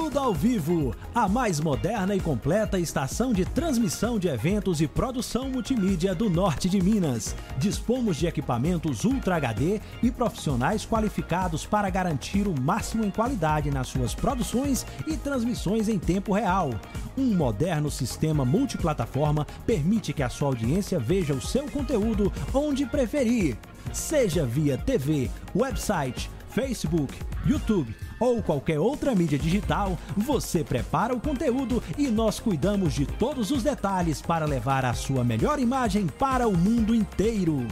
[0.00, 5.50] Tudo ao vivo, a mais moderna e completa estação de transmissão de eventos e produção
[5.50, 7.36] multimídia do norte de Minas.
[7.58, 13.88] Dispomos de equipamentos Ultra HD e profissionais qualificados para garantir o máximo em qualidade nas
[13.88, 16.70] suas produções e transmissões em tempo real.
[17.16, 23.54] Um moderno sistema multiplataforma permite que a sua audiência veja o seu conteúdo onde preferir,
[23.92, 31.82] seja via TV, website, Facebook, YouTube ou qualquer outra mídia digital, você prepara o conteúdo
[31.96, 36.56] e nós cuidamos de todos os detalhes para levar a sua melhor imagem para o
[36.56, 37.66] mundo inteiro.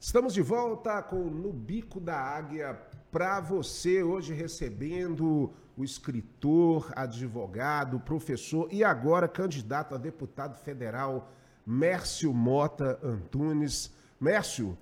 [0.00, 2.78] Estamos de volta com No Bico da Águia
[3.14, 11.30] para você, hoje recebendo o escritor, advogado, professor e agora candidato a deputado federal,
[11.64, 13.92] Mércio Mota Antunes.
[14.20, 14.76] Mércio,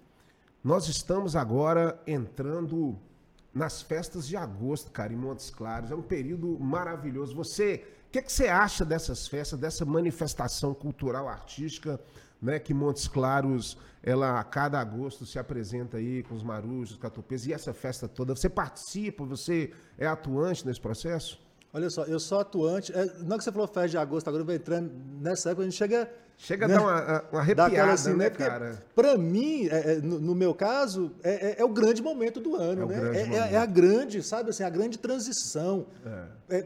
[0.65, 2.99] nós estamos agora entrando
[3.53, 5.91] nas festas de agosto, cara, em Montes Claros.
[5.91, 7.37] É um período maravilhoso.
[7.37, 12.01] Você, o que, é que você acha dessas festas, dessa manifestação cultural artística,
[12.43, 17.47] né, que Montes Claros, ela a cada agosto se apresenta aí com os marujos, catupês
[17.47, 18.35] e essa festa toda.
[18.35, 21.41] Você participa, você é atuante nesse processo?
[21.73, 22.93] Olha só, eu sou atuante.
[22.93, 25.79] É, não que você falou festa de agosto, agora vai entrando nessa época, a gente
[25.79, 26.11] chega.
[26.43, 28.83] Chega né, a dar uma, uma arrepiada, assim, né, né cara?
[28.97, 32.57] Para mim, é, é, no, no, meu caso, é, é, é, o grande momento do
[32.57, 33.53] ano, né?
[33.53, 35.87] É, a grande, sabe assim, a grande transição.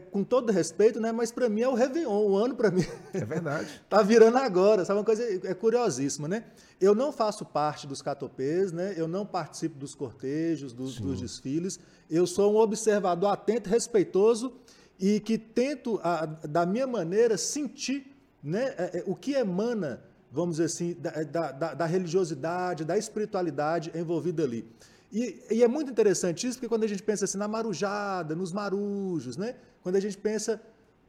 [0.09, 1.11] com todo respeito, né?
[1.11, 2.87] Mas para mim é o Réveillon, o ano para mim.
[3.13, 3.69] É verdade.
[3.87, 4.97] tá virando agora, sabe?
[4.97, 6.45] Uma coisa é curiosíssima, né?
[6.81, 8.95] Eu não faço parte dos catopês, né?
[8.97, 11.79] Eu não participo dos cortejos, dos, dos desfiles.
[12.09, 14.55] Eu sou um observador atento, respeitoso
[14.99, 20.57] e que tento, a, da minha maneira, sentir né, é, é, o que emana, vamos
[20.57, 24.69] dizer assim, da, é, da, da, religiosidade, da espiritualidade envolvida ali.
[25.11, 28.51] E, e, é muito interessante isso, porque quando a gente pensa assim na marujada, nos
[28.51, 29.55] marujos, né?
[29.81, 30.61] quando a gente pensa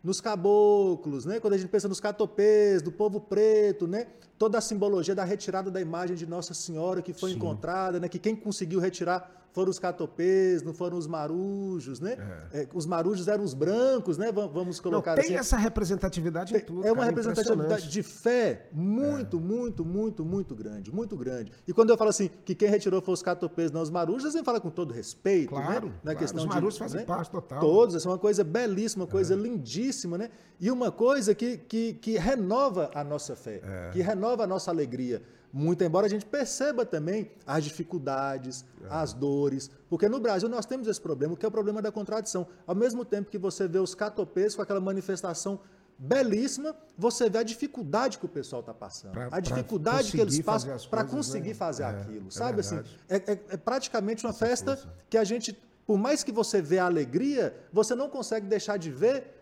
[0.03, 1.41] nos caboclos, né?
[1.41, 4.07] quando a gente pensa nos catopês, do povo preto, né?
[4.39, 7.37] toda a simbologia da retirada da imagem de Nossa Senhora que foi Sim.
[7.37, 8.09] encontrada, né?
[8.09, 12.17] que quem conseguiu retirar foram os catopês, não foram os marujos, né?
[12.53, 12.63] É.
[12.63, 14.31] É, os marujos eram os brancos, né?
[14.31, 15.37] Vamos colocar não, tem assim.
[15.37, 16.87] essa representatividade em tudo.
[16.87, 19.41] É uma cara, representatividade de fé muito, é.
[19.41, 21.53] muito, muito, muito grande, muito grande.
[21.67, 24.31] E quando eu falo assim, que quem retirou foi os catopês, não os marujos, a
[24.31, 25.93] gente fala com todo respeito, claro, né?
[25.97, 26.19] Na claro.
[26.19, 27.07] questão os marujos de, fazem né?
[27.07, 27.61] parte total.
[27.61, 29.37] Todos, essa é uma coisa belíssima, uma coisa é.
[29.37, 30.31] lindíssima, né?
[30.61, 33.91] E uma coisa que, que, que renova a nossa fé, é.
[33.93, 35.23] que renova a nossa alegria.
[35.53, 40.87] Muito embora a gente perceba também as dificuldades, as dores, porque no Brasil nós temos
[40.87, 42.47] esse problema, que é o problema da contradição.
[42.67, 45.59] Ao mesmo tempo que você vê os catopês com aquela manifestação
[45.99, 50.41] belíssima, você vê a dificuldade que o pessoal está passando, pra, a dificuldade que eles
[50.41, 51.55] passam para conseguir né?
[51.55, 52.81] fazer é, aquilo, é sabe assim?
[53.09, 54.95] É, é, é, praticamente uma Essa festa coisa.
[55.11, 58.91] que a gente, por mais que você vê a alegria, você não consegue deixar de
[58.93, 59.38] ver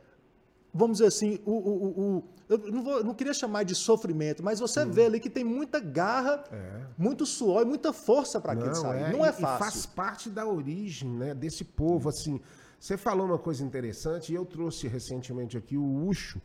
[0.76, 4.60] vamos dizer assim, o, o, o eu não, vou, não, queria chamar de sofrimento, mas
[4.60, 4.90] você hum.
[4.90, 6.82] vê ali que tem muita garra, é.
[6.96, 9.02] muito suor e muita força para aquele sair.
[9.02, 9.56] É, não é fácil.
[9.56, 12.08] E faz parte da origem né, desse povo.
[12.08, 12.40] Assim,
[12.78, 16.40] você falou uma coisa interessante, e eu trouxe recentemente aqui o Ucho,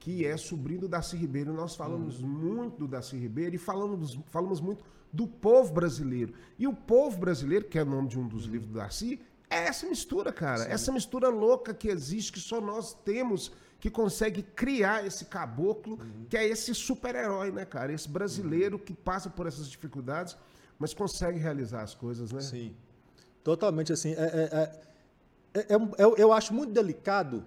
[0.00, 1.52] que é sobrinho do Darcy Ribeiro.
[1.52, 2.26] Nós falamos hum.
[2.26, 6.34] muito do Darcy Ribeiro e falamos, falamos muito do povo brasileiro.
[6.58, 8.50] E o povo brasileiro, que é o nome de um dos hum.
[8.50, 10.64] livros do Darcy, é essa mistura, cara.
[10.64, 10.70] Sim.
[10.70, 13.52] Essa mistura louca que existe, que só nós temos
[13.84, 16.24] que consegue criar esse caboclo, uhum.
[16.30, 17.92] que é esse super-herói, né, cara?
[17.92, 18.82] Esse brasileiro uhum.
[18.82, 20.38] que passa por essas dificuldades,
[20.78, 22.40] mas consegue realizar as coisas, né?
[22.40, 22.74] Sim.
[23.42, 24.14] Totalmente assim.
[24.14, 27.44] É, é, é, é, é eu acho muito delicado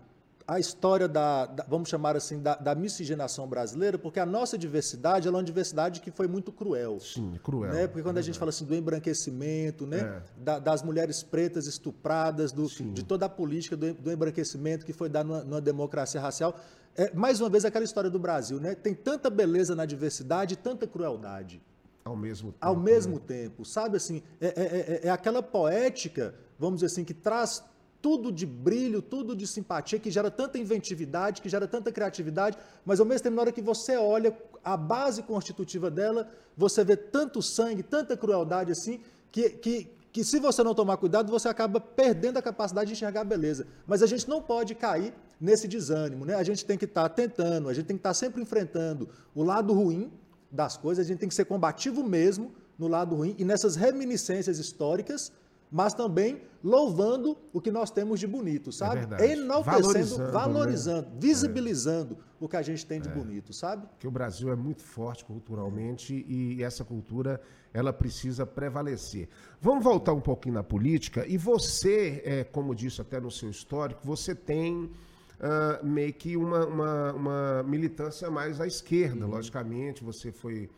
[0.47, 5.27] a história da, da, vamos chamar assim, da, da, miscigenação brasileira, porque a nossa diversidade
[5.27, 7.01] é uma diversidade que foi muito cruel.
[7.01, 7.73] Sim, cruel.
[7.73, 7.85] Né?
[7.85, 9.99] Porque quando é a gente fala assim do embranquecimento, né?
[9.99, 10.41] É.
[10.41, 15.09] Da, das mulheres pretas estupradas, do, de toda a política do, do embranquecimento que foi
[15.09, 16.57] dada numa, numa democracia racial,
[16.95, 18.73] é, mais uma vez aquela história do Brasil, né?
[18.73, 21.61] Tem tanta beleza na diversidade e tanta crueldade.
[22.05, 22.65] Ao mesmo tempo.
[22.65, 23.21] Ao mesmo né?
[23.27, 27.61] tempo, sabe assim, é, é, é, é aquela poética, vamos dizer assim, que traz
[28.01, 32.99] tudo de brilho, tudo de simpatia, que gera tanta inventividade, que gera tanta criatividade, mas
[32.99, 37.41] ao mesmo tempo, na hora que você olha a base constitutiva dela, você vê tanto
[37.41, 38.99] sangue, tanta crueldade assim,
[39.31, 43.21] que, que, que se você não tomar cuidado, você acaba perdendo a capacidade de enxergar
[43.21, 43.67] a beleza.
[43.85, 46.35] Mas a gente não pode cair nesse desânimo, né?
[46.35, 49.09] A gente tem que estar tá tentando, a gente tem que estar tá sempre enfrentando
[49.35, 50.11] o lado ruim
[50.51, 54.59] das coisas, a gente tem que ser combativo mesmo no lado ruim e nessas reminiscências
[54.59, 55.31] históricas
[55.71, 59.01] mas também louvando o que nós temos de bonito, sabe?
[59.21, 61.17] É Enaltecendo, valorizando, valorizando né?
[61.19, 62.17] visibilizando é.
[62.39, 63.11] o que a gente tem de é.
[63.11, 63.87] bonito, sabe?
[63.99, 67.41] Que o Brasil é muito forte culturalmente e essa cultura
[67.73, 69.29] ela precisa prevalecer.
[69.61, 74.01] Vamos voltar um pouquinho na política e você, é, como disse até no seu histórico,
[74.03, 74.89] você tem
[75.37, 79.31] uh, meio que uma, uma, uma, militância mais à esquerda, uhum.
[79.31, 80.03] logicamente.
[80.03, 80.69] Você foi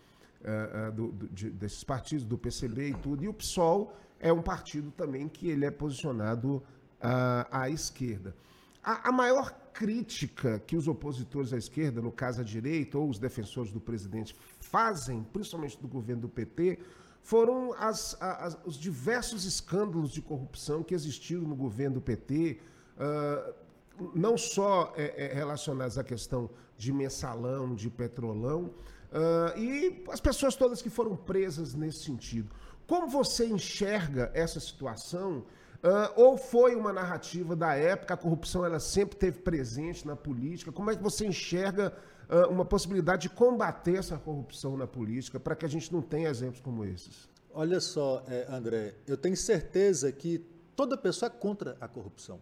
[0.42, 4.32] uh, uh, do, do, de, desses partidos, do PCB e tudo, e o PSOL é
[4.32, 8.36] um partido também que ele é posicionado uh, à esquerda.
[8.84, 13.20] A, a, maior crítica que os opositores à esquerda, no caso a direita, ou os
[13.20, 16.80] defensores do presidente, fazem, principalmente do governo do PT,
[17.22, 22.59] foram as, as, os diversos escândalos de corrupção que existiram no governo do PT,
[22.97, 23.53] uh, ah,
[24.15, 28.74] não só é, é, relacionados à questão de mensalão, de petrolão,
[29.11, 32.49] uh, e as pessoas todas que foram presas nesse sentido.
[32.90, 35.46] Como você enxerga essa situação?
[35.82, 40.72] Uh, ou foi uma narrativa da época, a corrupção ela sempre teve presente na política?
[40.72, 41.94] Como é que você enxerga
[42.28, 46.30] uh, uma possibilidade de combater essa corrupção na política para que a gente não tenha
[46.30, 47.30] exemplos como esses?
[47.54, 50.44] Olha só, é, André, eu tenho certeza que
[50.76, 52.40] toda pessoa é contra a corrupção.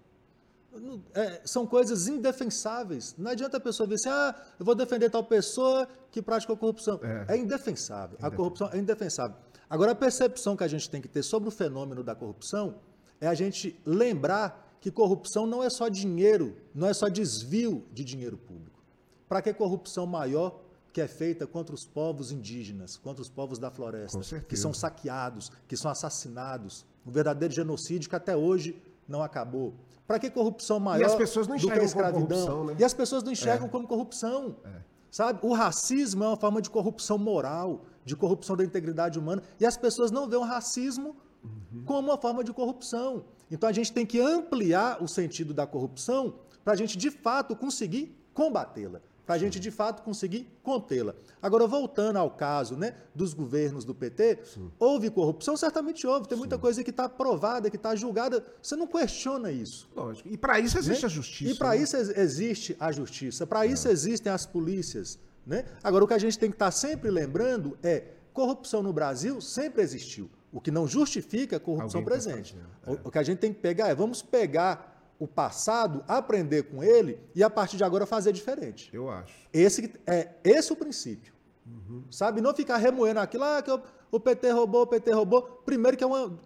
[1.13, 3.15] É, são coisas indefensáveis.
[3.17, 6.99] Não adianta a pessoa dizer assim, ah, eu vou defender tal pessoa que pratica corrupção.
[7.01, 8.17] É, é indefensável.
[8.21, 9.35] A corrupção é indefensável.
[9.69, 12.75] Agora, a percepção que a gente tem que ter sobre o fenômeno da corrupção
[13.19, 18.03] é a gente lembrar que corrupção não é só dinheiro, não é só desvio de
[18.03, 18.79] dinheiro público.
[19.27, 20.61] Para que corrupção maior
[20.93, 25.51] que é feita contra os povos indígenas, contra os povos da floresta, que são saqueados,
[25.67, 29.73] que são assassinados, um verdadeiro genocídio que até hoje não acabou.
[30.07, 32.65] Para que corrupção maior e as pessoas não do que a escravidão?
[32.65, 32.77] Né?
[32.79, 33.69] E as pessoas não enxergam é.
[33.69, 34.55] como corrupção.
[34.63, 34.69] É.
[35.11, 35.39] Sabe?
[35.43, 39.75] O racismo é uma forma de corrupção moral de corrupção da integridade humana, e as
[39.75, 41.83] pessoas não veem o racismo uhum.
[41.85, 43.25] como uma forma de corrupção.
[43.51, 47.53] Então a gente tem que ampliar o sentido da corrupção para a gente de fato
[47.55, 51.13] conseguir combatê-la, para a gente de fato conseguir contê-la.
[51.41, 54.71] Agora, voltando ao caso né, dos governos do PT, Sim.
[54.79, 55.57] houve corrupção?
[55.57, 56.29] Certamente houve.
[56.29, 56.61] Tem muita Sim.
[56.61, 58.45] coisa que está aprovada, que está julgada.
[58.61, 59.89] Você não questiona isso.
[59.93, 60.29] Lógico.
[60.29, 61.07] E para isso existe né?
[61.07, 61.51] a justiça.
[61.51, 61.77] E para né?
[61.77, 63.45] isso existe a justiça.
[63.45, 63.69] Para é.
[63.69, 65.19] isso existem as polícias.
[65.47, 65.63] Né?
[65.81, 69.39] Agora, o que a gente tem que estar tá sempre lembrando é corrupção no Brasil
[69.39, 70.29] sempre existiu.
[70.51, 72.55] O que não justifica a corrupção Alguém presente.
[72.83, 72.99] Tá é.
[73.03, 77.19] O que a gente tem que pegar é, vamos pegar o passado, aprender com ele
[77.33, 78.89] e a partir de agora fazer diferente.
[78.93, 79.33] Eu acho.
[79.51, 81.33] Esse é esse o princípio.
[81.65, 82.03] Uhum.
[82.11, 82.41] Sabe?
[82.41, 83.71] Não ficar remoendo aquilo, ah, que
[84.11, 85.41] o PT roubou, o PT roubou.
[85.65, 86.39] Primeiro que é uma,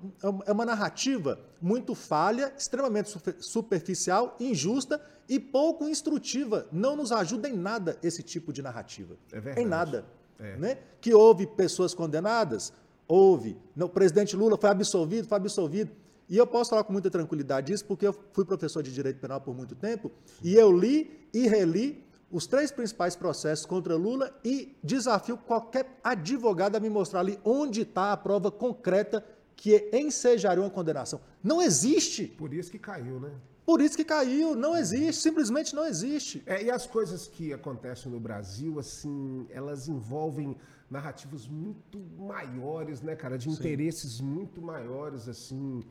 [0.45, 3.09] é uma narrativa muito falha, extremamente
[3.39, 6.68] superficial, injusta e pouco instrutiva.
[6.72, 9.16] Não nos ajuda em nada esse tipo de narrativa.
[9.32, 9.62] É verdade.
[9.62, 10.05] Em nada.
[10.39, 10.57] É.
[10.57, 10.78] Né?
[10.99, 12.74] Que houve pessoas condenadas?
[13.07, 13.57] Houve.
[13.80, 15.28] O presidente Lula foi absolvido?
[15.28, 15.91] Foi absolvido.
[16.28, 19.41] E eu posso falar com muita tranquilidade isso, porque eu fui professor de direito penal
[19.41, 20.09] por muito tempo,
[20.41, 22.01] e eu li e reli
[22.32, 27.82] os três principais processos contra Lula e desafio qualquer advogado a me mostrar ali onde
[27.82, 29.23] está a prova concreta
[29.55, 31.21] que ensejaria uma condenação.
[31.43, 32.27] Não existe.
[32.27, 33.32] Por isso que caiu, né?
[33.65, 36.41] Por isso que caiu, não existe, simplesmente não existe.
[36.45, 40.57] É, e as coisas que acontecem no Brasil, assim, elas envolvem
[40.89, 43.51] narrativas muito maiores, né, cara, de Sim.
[43.51, 45.84] interesses muito maiores, assim,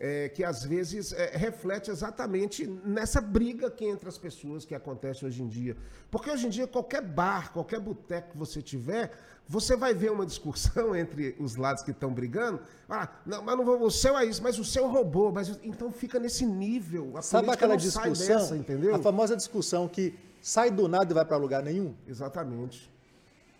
[0.00, 5.24] é, que às vezes é, reflete exatamente nessa briga que entre as pessoas que acontece
[5.24, 5.76] hoje em dia.
[6.10, 9.10] Porque hoje em dia, qualquer bar, qualquer boteco que você tiver,
[9.48, 12.60] você vai ver uma discussão entre os lados que estão brigando.
[12.88, 15.32] Ah, não, mas não vou, o seu é isso, mas o seu roubou.
[15.32, 17.12] Mas, então fica nesse nível.
[17.16, 18.36] A Sabe aquela discussão?
[18.36, 18.94] Dessa, entendeu?
[18.94, 21.94] A famosa discussão que sai do nada e vai para lugar nenhum?
[22.06, 22.90] Exatamente.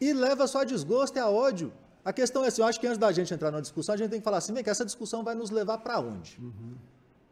[0.00, 1.72] E leva só a desgosto e a ódio.
[2.06, 4.10] A questão é assim, eu acho que antes da gente entrar na discussão, a gente
[4.10, 6.38] tem que falar assim, vem que essa discussão vai nos levar para onde?
[6.40, 6.76] Uhum.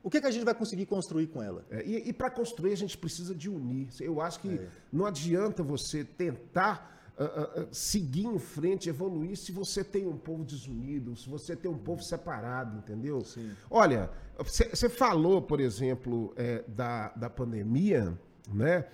[0.03, 1.65] O que, que a gente vai conseguir construir com ela?
[1.71, 3.87] É, e, e para construir a gente precisa de unir.
[4.01, 4.69] Eu acho que é.
[4.93, 10.45] não adianta você tentar uh, uh, seguir em frente, evoluir, se você tem um povo
[10.45, 13.21] desunido, se você tem um povo separado, entendeu?
[13.25, 13.53] Sim.
[13.71, 18.13] Olha, você falou, por exemplo, é, da, da pandemia,
[18.53, 18.87] né?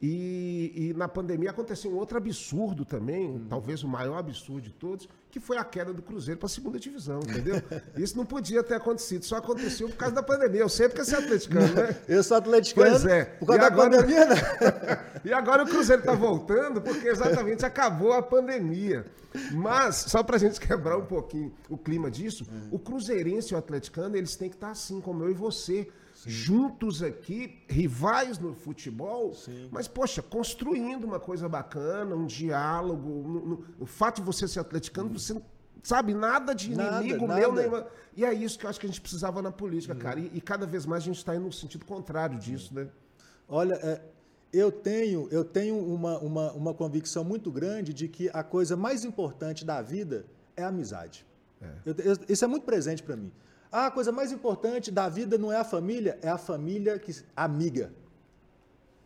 [0.00, 3.46] E, e, na pandemia aconteceu um outro absurdo também, hum.
[3.48, 6.78] talvez o maior absurdo de todos, que foi a queda do Cruzeiro para a segunda
[6.78, 7.60] divisão, entendeu?
[7.98, 10.60] Isso não podia ter acontecido, só aconteceu por causa da pandemia.
[10.60, 11.96] Eu sei porque você é atleticano, né?
[12.06, 12.90] Eu sou atleticano.
[12.90, 13.24] Pois é.
[13.24, 13.90] Por causa e da agora...
[13.90, 14.36] pandemia, né?
[15.24, 19.04] e agora o Cruzeiro está voltando porque exatamente acabou a pandemia.
[19.52, 22.68] Mas, só para a gente quebrar um pouquinho o clima disso, hum.
[22.70, 25.88] o Cruzeirense e o atleticano, eles têm que estar tá assim como eu e você
[26.18, 26.30] Sim.
[26.30, 29.68] juntos aqui, rivais no futebol, Sim.
[29.70, 33.08] mas, poxa, construindo uma coisa bacana, um diálogo.
[33.08, 35.42] No, no, o fato de você ser atleticano, você não
[35.80, 37.40] sabe nada de nada, inimigo nada.
[37.40, 37.52] meu.
[37.52, 37.84] Nem...
[38.16, 39.98] E é isso que eu acho que a gente precisava na política, hum.
[39.98, 40.18] cara.
[40.18, 42.88] E, e, cada vez mais a gente está indo no sentido contrário disso, né?
[43.48, 44.00] Olha, é,
[44.52, 49.04] eu tenho, eu tenho uma, uma, uma convicção muito grande de que a coisa mais
[49.04, 51.24] importante da vida é a amizade.
[51.62, 51.70] É.
[51.86, 53.30] Eu, eu, isso é muito presente para mim.
[53.70, 57.14] Ah, a coisa mais importante da vida não é a família, é a família que
[57.36, 57.92] amiga.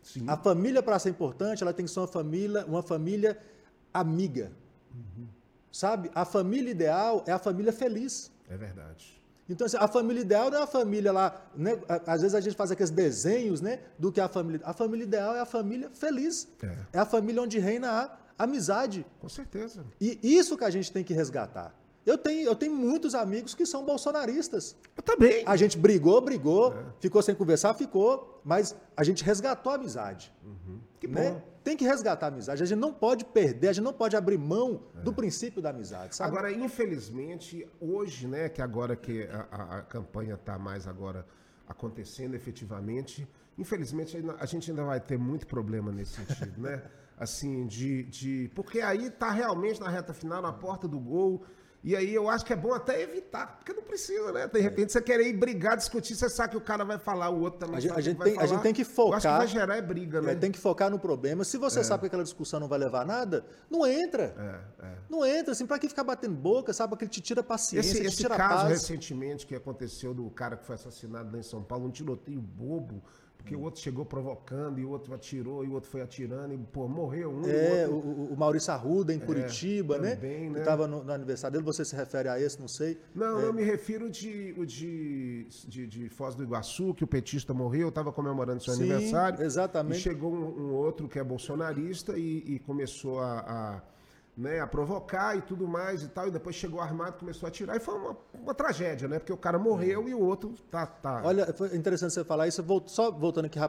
[0.01, 0.25] Sim.
[0.27, 3.37] A família, para ser importante, ela tem que ser uma família, uma família
[3.93, 4.51] amiga.
[4.93, 5.27] Uhum.
[5.71, 6.11] Sabe?
[6.13, 8.31] A família ideal é a família feliz.
[8.49, 9.21] É verdade.
[9.49, 11.49] Então, assim, a família ideal não é a família lá.
[11.55, 11.71] Né?
[12.05, 14.61] Às vezes a gente faz aqueles desenhos né, do que é a família.
[14.63, 16.47] A família ideal é a família feliz.
[16.61, 17.89] É, é a família onde reina
[18.37, 19.05] a amizade.
[19.19, 19.85] Com certeza.
[19.99, 21.73] E isso que a gente tem que resgatar.
[22.05, 24.75] Eu tenho, eu tenho muitos amigos que são bolsonaristas.
[24.95, 25.43] Eu também.
[25.45, 26.85] A gente brigou, brigou, é.
[26.99, 30.33] ficou sem conversar, ficou, mas a gente resgatou a amizade.
[30.43, 30.79] Uhum.
[30.99, 31.31] Que né?
[31.31, 31.53] bom.
[31.63, 32.61] Tem que resgatar a amizade.
[32.61, 35.01] A gente não pode perder, a gente não pode abrir mão é.
[35.01, 36.15] do princípio da amizade.
[36.15, 36.29] Sabe?
[36.29, 41.25] Agora, infelizmente, hoje, né, que agora que a, a, a campanha está mais agora
[41.65, 43.25] acontecendo efetivamente,
[43.57, 46.83] infelizmente a gente ainda vai ter muito problema nesse sentido, né?
[47.17, 48.51] Assim, de, de.
[48.55, 51.45] Porque aí está realmente na reta final, na porta do gol.
[51.83, 54.47] E aí eu acho que é bom até evitar, porque não precisa, né?
[54.47, 57.41] De repente você querer ir brigar, discutir, você sabe que o cara vai falar, o
[57.41, 58.45] outro também a gente, a gente tem, falar.
[58.45, 59.11] A gente tem que focar.
[59.11, 60.31] Eu acho que vai gerar é briga, né?
[60.31, 61.43] É, tem que focar no problema.
[61.43, 61.83] Se você é.
[61.83, 64.33] sabe que aquela discussão não vai levar a nada, não entra.
[64.81, 64.95] É, é.
[65.09, 66.95] Não entra, assim, pra que ficar batendo boca, sabe?
[66.95, 68.69] Que ele te tira paciência, esse, te esse tira caso paz.
[68.69, 73.03] recentemente que aconteceu do cara que foi assassinado lá em São Paulo, um tiroteio bobo
[73.43, 76.57] porque o outro chegou provocando, e o outro atirou, e o outro foi atirando, e,
[76.57, 77.45] pô, morreu um.
[77.45, 80.15] É, o, o, o Maurício Arruda, em é, Curitiba, né?
[80.15, 80.59] Também, né?
[80.59, 82.97] Estava no, no, aniversário dele, você se refere a esse, não sei?
[83.13, 83.43] Não, é.
[83.43, 87.89] eu me refiro de, o de, de, de Foz do Iguaçu, que o petista morreu,
[87.89, 89.43] estava comemorando seu Sim, aniversário.
[89.43, 89.99] Exatamente.
[89.99, 93.81] E chegou um, um, outro que é bolsonarista e, e começou a, a
[94.35, 97.77] né, a provocar e tudo mais e tal, e depois chegou armado, começou a atirar,
[97.77, 99.19] e foi uma, uma tragédia, né?
[99.19, 100.09] Porque o cara morreu é.
[100.09, 101.21] e o outro tá, tá.
[101.23, 103.63] Olha, foi interessante você falar isso, só voltando aqui, é,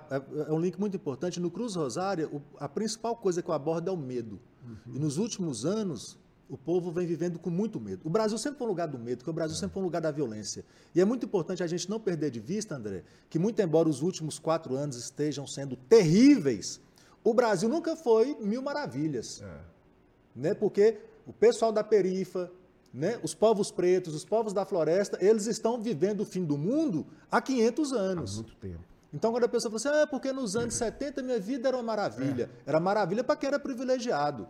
[0.48, 3.92] é um link muito importante, no Cruz Rosária, a principal coisa que eu abordo é
[3.92, 4.40] o medo.
[4.64, 4.94] Uhum.
[4.94, 8.00] E nos últimos anos, o povo vem vivendo com muito medo.
[8.02, 9.60] O Brasil sempre foi um lugar do medo, porque o Brasil é.
[9.60, 10.64] sempre foi um lugar da violência.
[10.94, 14.00] E é muito importante a gente não perder de vista, André, que muito embora os
[14.00, 16.80] últimos quatro anos estejam sendo terríveis,
[17.22, 19.42] o Brasil nunca foi mil maravilhas.
[19.42, 19.73] É
[20.34, 20.54] né?
[20.54, 22.50] Porque o pessoal da perifa,
[22.92, 23.18] né?
[23.22, 27.40] os povos pretos, os povos da floresta, eles estão vivendo o fim do mundo há
[27.40, 28.32] 500 anos.
[28.32, 28.94] Há muito tempo.
[29.12, 31.84] Então, quando a pessoa fala assim, ah, porque nos anos 70 minha vida era uma
[31.84, 32.50] maravilha.
[32.66, 32.70] É.
[32.70, 34.48] Era maravilha para quem era privilegiado.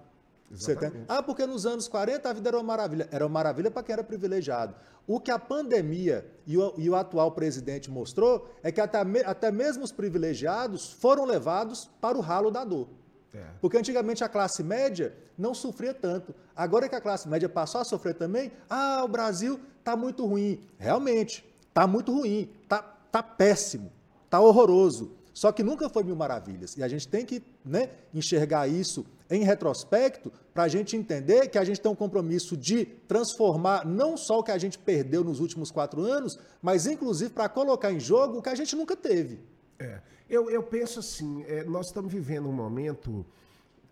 [1.08, 3.08] Ah, porque nos anos 40 a vida era uma maravilha.
[3.10, 4.74] Era uma maravilha para quem era privilegiado.
[5.06, 9.50] O que a pandemia e o, e o atual presidente mostrou é que até, até
[9.50, 12.88] mesmo os privilegiados foram levados para o ralo da dor.
[13.34, 13.44] É.
[13.60, 16.34] Porque antigamente a classe média não sofria tanto.
[16.54, 20.60] Agora que a classe média passou a sofrer também, ah, o Brasil está muito ruim.
[20.78, 22.80] Realmente, está muito ruim, está
[23.10, 23.92] tá péssimo,
[24.24, 25.12] está horroroso.
[25.32, 26.76] Só que nunca foi mil maravilhas.
[26.76, 31.58] E a gente tem que né, enxergar isso em retrospecto para a gente entender que
[31.58, 35.40] a gente tem um compromisso de transformar não só o que a gente perdeu nos
[35.40, 39.40] últimos quatro anos, mas inclusive para colocar em jogo o que a gente nunca teve.
[39.84, 40.02] É.
[40.28, 43.24] Eu, eu penso assim, é, nós estamos vivendo um momento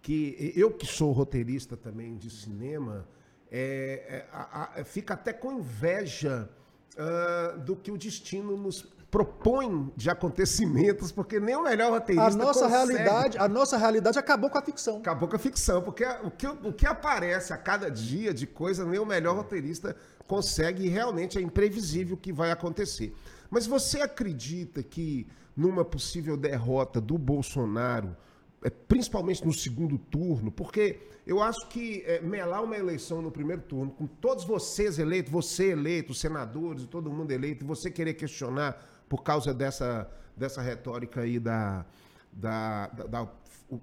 [0.00, 3.06] que eu que sou roteirista também de cinema,
[3.50, 6.50] é, é, a, a, fica até com inveja
[6.94, 12.34] uh, do que o destino nos propõe de acontecimentos, porque nem o melhor roteirista a
[12.34, 12.94] nossa consegue.
[12.94, 14.96] realidade A nossa realidade acabou com a ficção.
[14.96, 18.86] Acabou com a ficção, porque o que, o que aparece a cada dia de coisa,
[18.86, 19.94] nem o melhor roteirista
[20.26, 23.14] consegue e realmente é imprevisível o que vai acontecer.
[23.50, 25.26] Mas você acredita que
[25.56, 28.16] numa possível derrota do Bolsonaro,
[28.62, 33.62] é, principalmente no segundo turno, porque eu acho que é, melar uma eleição no primeiro
[33.62, 38.14] turno, com todos vocês eleitos, você eleito, os senadores, todo mundo eleito, e você querer
[38.14, 41.84] questionar por causa dessa, dessa retórica aí da,
[42.32, 43.28] da, da, da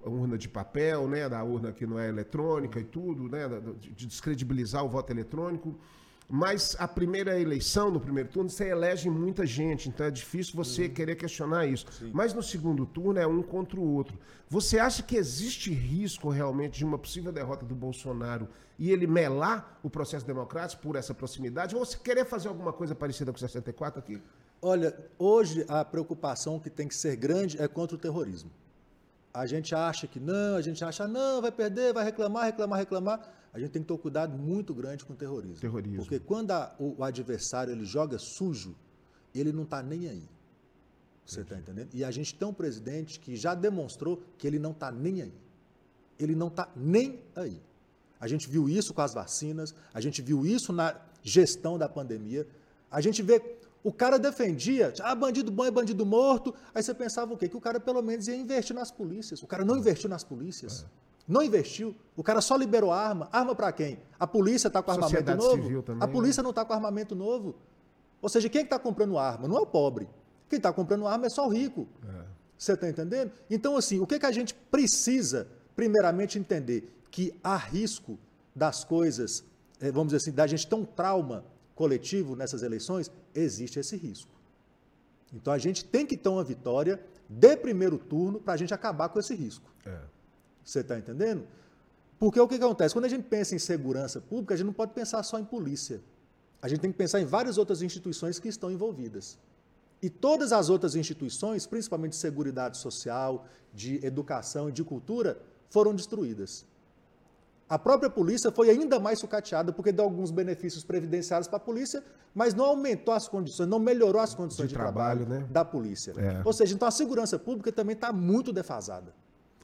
[0.04, 3.48] urna de papel, né, da urna que não é eletrônica e tudo, né,
[3.78, 5.78] de descredibilizar o voto eletrônico.
[6.32, 10.84] Mas a primeira eleição, no primeiro turno, você elege muita gente, então é difícil você
[10.84, 10.94] uhum.
[10.94, 11.86] querer questionar isso.
[11.90, 12.12] Sim.
[12.14, 14.16] Mas no segundo turno é um contra o outro.
[14.48, 19.80] Você acha que existe risco realmente de uma possível derrota do Bolsonaro e ele melar
[19.82, 21.74] o processo democrático por essa proximidade?
[21.74, 24.22] Ou você querer fazer alguma coisa parecida com o 64 aqui?
[24.62, 28.52] Olha, hoje a preocupação que tem que ser grande é contra o terrorismo.
[29.34, 33.39] A gente acha que não, a gente acha não, vai perder, vai reclamar, reclamar, reclamar
[33.52, 35.56] a gente tem que ter um cuidado muito grande com o terrorismo.
[35.56, 35.98] terrorismo.
[35.98, 38.76] Porque quando a, o, o, adversário ele joga sujo,
[39.34, 40.28] ele não está nem aí.
[41.26, 41.88] Você está entendendo?
[41.92, 45.34] E a gente tem um presidente que já demonstrou que ele não está nem aí.
[46.18, 47.60] Ele não está nem aí.
[48.20, 52.46] A gente viu isso com as vacinas, a gente viu isso na gestão da pandemia.
[52.90, 53.58] A gente vê.
[53.82, 56.54] O cara defendia, ah, bandido bom é bandido morto.
[56.74, 57.48] Aí você pensava o quê?
[57.48, 59.42] Que o cara pelo menos ia investir nas polícias.
[59.42, 60.84] O cara não investiu nas polícias.
[60.84, 61.09] É.
[61.30, 61.94] Não investiu.
[62.16, 63.28] O cara só liberou arma.
[63.30, 64.00] Arma para quem?
[64.18, 65.82] A polícia está com armamento novo?
[65.82, 66.12] Também, a né?
[66.12, 67.54] polícia não está com armamento novo.
[68.20, 69.46] Ou seja, quem está comprando arma?
[69.46, 70.08] Não é o pobre.
[70.48, 71.86] Quem está comprando arma é só o rico.
[72.04, 72.24] É.
[72.58, 73.30] Você está entendendo?
[73.48, 76.92] Então, assim, o que, que a gente precisa, primeiramente, entender?
[77.12, 78.18] Que há risco
[78.54, 79.44] das coisas,
[79.80, 81.44] eh, vamos dizer assim, da gente ter um trauma
[81.76, 84.32] coletivo nessas eleições, existe esse risco.
[85.32, 89.08] Então, a gente tem que ter uma vitória de primeiro turno para a gente acabar
[89.10, 89.72] com esse risco.
[89.86, 90.00] É.
[90.64, 91.46] Você está entendendo?
[92.18, 92.94] Porque o que, acontece?
[92.94, 96.02] Quando a gente pensa em segurança pública, a gente não pode pensar só em polícia.
[96.60, 99.38] A gente tem que pensar em várias outras instituições que estão envolvidas.
[100.02, 105.40] E todas as outras instituições, principalmente de segurança social, de educação e de cultura,
[105.70, 106.66] foram destruídas.
[107.70, 112.02] A própria polícia foi ainda mais sucateada porque deu alguns benefícios previdenciários para a polícia,
[112.34, 115.48] mas não aumentou as condições, não melhorou as condições de, de trabalho, trabalho né?
[115.50, 116.12] da polícia.
[116.18, 116.42] É.
[116.44, 119.14] Ou seja, então a segurança pública também está muito defasada.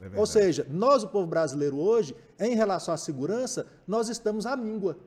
[0.01, 4.55] É Ou seja, nós, o povo brasileiro, hoje, em relação à segurança, nós estamos à
[4.55, 4.97] míngua.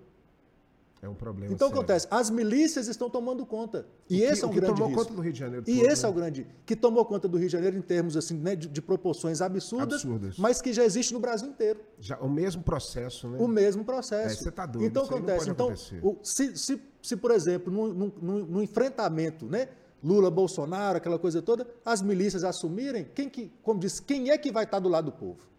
[1.02, 1.52] É um problema.
[1.52, 1.80] Então, sério.
[1.80, 3.86] acontece, as milícias estão tomando conta.
[4.08, 5.02] E que, esse é um grande tomou risco.
[5.02, 5.64] conta do Rio de Janeiro.
[5.66, 6.08] E todo, esse né?
[6.08, 6.46] é o grande.
[6.66, 10.04] Que tomou conta do Rio de Janeiro em termos assim, né, de, de, proporções absurdas,
[10.04, 11.80] absurdas, mas que já existe no Brasil inteiro.
[11.98, 13.38] Já, o mesmo processo, né?
[13.40, 14.34] O mesmo processo.
[14.34, 14.86] É, você está doido.
[14.86, 15.48] Então, acontece.
[15.48, 15.72] Então,
[16.02, 19.68] o, se, se, se, por exemplo, no enfrentamento, né?
[20.02, 24.50] Lula, Bolsonaro, aquela coisa toda, as milícias assumirem, quem que, como diz, quem é que
[24.50, 25.50] vai estar do lado do povo?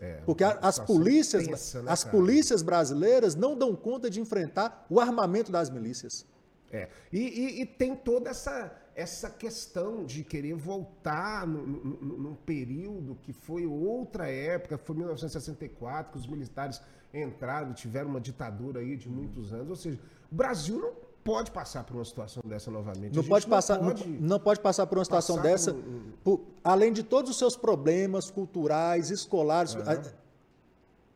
[0.00, 4.98] É, Porque as polícias, tensa, né, as polícias brasileiras não dão conta de enfrentar o
[4.98, 6.24] armamento das milícias.
[6.72, 6.88] É.
[7.12, 13.66] E, e, e tem toda essa, essa questão de querer voltar num período que foi
[13.66, 16.80] outra época, foi 1964, que os militares
[17.12, 19.68] entraram, tiveram uma ditadura aí de muitos anos.
[19.68, 19.98] Ou seja,
[20.30, 23.14] o Brasil não pode passar por uma situação dessa novamente.
[23.14, 25.76] Não pode passar, não pode, não, pode passar por uma situação dessa,
[26.24, 29.74] por, além de todos os seus problemas culturais, escolares.
[29.74, 29.82] Uhum.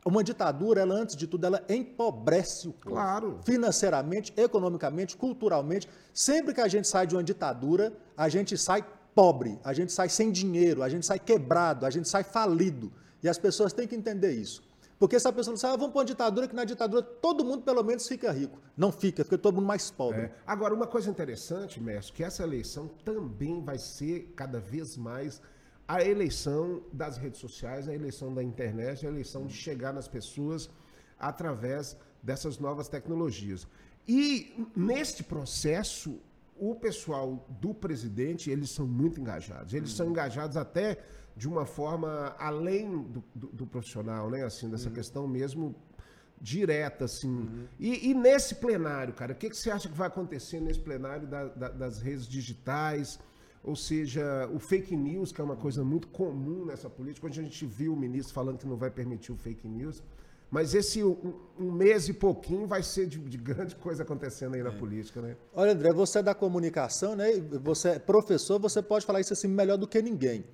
[0.06, 2.94] Uma ditadura, ela antes de tudo, ela empobrece o povo.
[2.94, 3.40] Claro.
[3.44, 5.88] Financeiramente, economicamente, culturalmente.
[6.12, 8.84] Sempre que a gente sai de uma ditadura, a gente sai
[9.14, 12.92] pobre, a gente sai sem dinheiro, a gente sai quebrado, a gente sai falido.
[13.20, 14.62] E as pessoas têm que entender isso.
[14.99, 17.82] Porque essa pessoa diz, ah, vamos para uma ditadura, que na ditadura todo mundo pelo
[17.82, 18.61] menos fica rico.
[18.76, 20.22] Não fica, fica todo mundo mais pobre.
[20.22, 20.32] É.
[20.47, 25.42] Agora, uma coisa interessante, mestre, que essa eleição também vai ser cada vez mais
[25.86, 30.70] a eleição das redes sociais, a eleição da internet, a eleição de chegar nas pessoas
[31.18, 33.66] através dessas novas tecnologias.
[34.07, 36.20] E neste processo,
[36.57, 39.74] o pessoal do presidente, eles são muito engajados.
[39.74, 39.97] Eles hum.
[39.97, 40.99] são engajados até
[41.37, 44.45] de uma forma além do, do, do profissional, né?
[44.45, 44.95] Assim, dessa uhum.
[44.95, 45.74] questão mesmo
[46.41, 47.28] direta, assim.
[47.28, 47.66] Uhum.
[47.78, 51.26] E, e, nesse plenário, cara, o que, que você acha que vai acontecer nesse plenário
[51.26, 53.18] da, da, das redes digitais?
[53.62, 57.43] Ou seja, o fake news, que é uma coisa muito comum nessa política, onde a
[57.43, 60.03] gente viu o ministro falando que não vai permitir o fake news.
[60.51, 64.62] Mas esse um, um mês e pouquinho vai ser de, de grande coisa acontecendo aí
[64.62, 64.76] na é.
[64.76, 65.37] política, né?
[65.53, 67.32] Olha, André, você é da comunicação, né?
[67.62, 70.45] Você é professor, você pode falar isso assim melhor do que ninguém.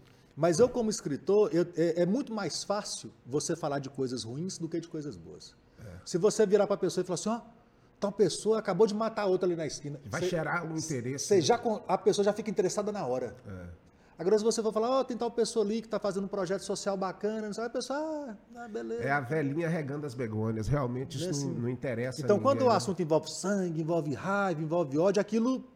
[0.41, 4.57] Mas eu, como escritor, eu, é, é, muito mais fácil você falar de coisas ruins
[4.57, 5.55] do que de coisas boas.
[5.79, 5.83] É.
[6.03, 7.41] Se você virar para a pessoa e falar assim, ó, oh,
[8.01, 10.01] tal pessoa acabou de matar outra ali na esquina.
[10.07, 11.35] Vai cê, gerar um interesse.
[11.35, 11.43] Né?
[11.43, 13.37] já, a pessoa já fica interessada na hora.
[13.47, 13.67] É.
[14.19, 16.29] Agora, se você for falar, ó, oh, tem tal pessoa ali que está fazendo um
[16.29, 19.03] projeto social bacana, não sabe, a pessoa, ah, ah, beleza.
[19.03, 20.69] É a velhinha regando as begônias.
[20.69, 22.23] Realmente isso assim, não, não, interessa.
[22.23, 22.77] Então, quando o né?
[22.77, 25.69] assunto envolve sangue, envolve raiva, envolve ódio, aquilo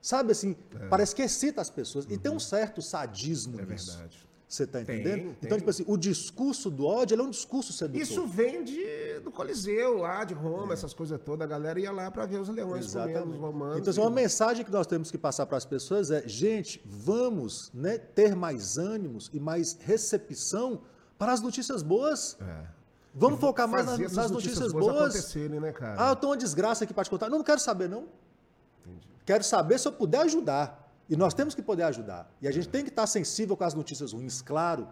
[0.00, 0.86] Sabe assim, é.
[0.88, 2.04] parece que excita as pessoas.
[2.04, 2.12] Uhum.
[2.12, 2.40] E tem um uhum.
[2.40, 3.92] certo sadismo é nisso.
[3.92, 4.28] verdade.
[4.48, 5.34] Você está entendendo?
[5.34, 8.00] Tem, então, tipo assim, o discurso do ódio é um discurso sedutor.
[8.00, 10.72] Isso vem de, do Coliseu, lá de Roma, é.
[10.72, 11.44] essas coisas todas.
[11.44, 13.18] A galera ia lá para ver os leões Exatamente.
[13.18, 13.78] comendo os romanos.
[13.78, 17.70] Então, assim, uma mensagem que nós temos que passar para as pessoas é: gente, vamos
[17.74, 20.80] né, ter mais ânimos e mais recepção
[21.18, 22.38] para as notícias boas.
[22.40, 22.78] É.
[23.14, 25.14] Vamos focar mais nas, nas notícias boas.
[25.14, 25.96] acontecerem, né, cara?
[25.98, 27.28] Ah, eu tenho uma desgraça aqui para te contar.
[27.28, 28.06] Não, não quero saber, não.
[29.28, 30.66] Quero saber se eu puder ajudar.
[31.06, 32.22] E nós temos que poder ajudar.
[32.40, 34.88] E a gente tem que estar sensível com as notícias ruins, claro.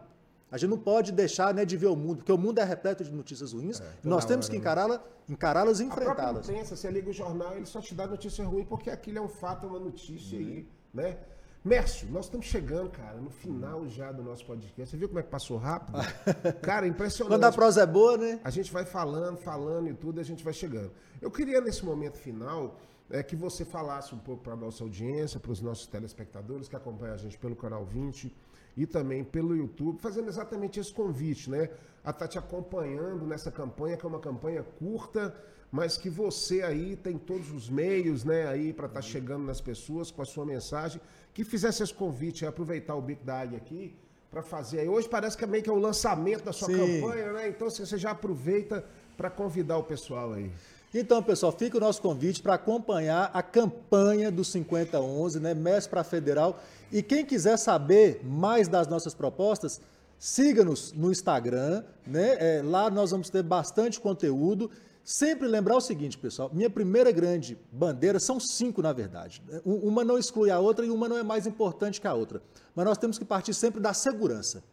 [0.51, 3.03] A gente não pode deixar né, de ver o mundo, porque o mundo é repleto
[3.03, 3.79] de notícias ruins.
[4.05, 4.61] e nós temos hora, que né?
[4.61, 6.49] encará-la- encará-las e A própria enfrentá-las.
[6.51, 9.29] imprensa, você liga o jornal, ele só te dá notícia ruim porque aquilo é um
[9.29, 11.17] fato, é uma notícia aí, né?
[11.65, 14.91] Mércio, nós estamos chegando, cara, no final já do nosso podcast.
[14.91, 15.99] Você viu como é que passou rápido?
[16.63, 17.33] Cara, impressionante.
[17.35, 18.39] Quando a prosa é boa, né?
[18.45, 20.93] A gente vai falando, falando e tudo, e a gente vai chegando.
[21.21, 22.77] Eu queria, nesse momento final,
[23.11, 26.77] é, que você falasse um pouco para a nossa audiência, para os nossos telespectadores que
[26.77, 28.35] acompanham a gente pelo Canal 20
[28.77, 31.71] e também pelo YouTube, fazendo exatamente esse convite, né?
[32.05, 35.35] A estar te acompanhando nessa campanha, que é uma campanha curta,
[35.73, 40.11] mas que você aí tem todos os meios, né, aí para estar chegando nas pessoas
[40.11, 41.01] com a sua mensagem,
[41.35, 43.97] que fizesse esse convite, aproveitar o Bico da Águia aqui,
[44.31, 44.89] para fazer aí.
[44.89, 46.77] Hoje parece que é meio que é o lançamento da sua Sim.
[47.01, 47.49] campanha, né?
[47.49, 48.85] Então você você já aproveita
[49.17, 50.51] para convidar o pessoal aí.
[50.99, 55.53] Então, pessoal, fica o nosso convite para acompanhar a campanha do 5011, né?
[55.53, 56.59] MES para Federal.
[56.91, 59.79] E quem quiser saber mais das nossas propostas,
[60.19, 62.37] siga-nos no Instagram, né?
[62.39, 64.71] É, lá nós vamos ter bastante conteúdo.
[65.05, 69.43] Sempre lembrar o seguinte, pessoal: minha primeira grande bandeira são cinco, na verdade.
[69.67, 72.41] Um- Uma não exclui a outra e uma não é mais importante que a outra.
[72.75, 74.65] Mas nós temos que partir sempre da segurança.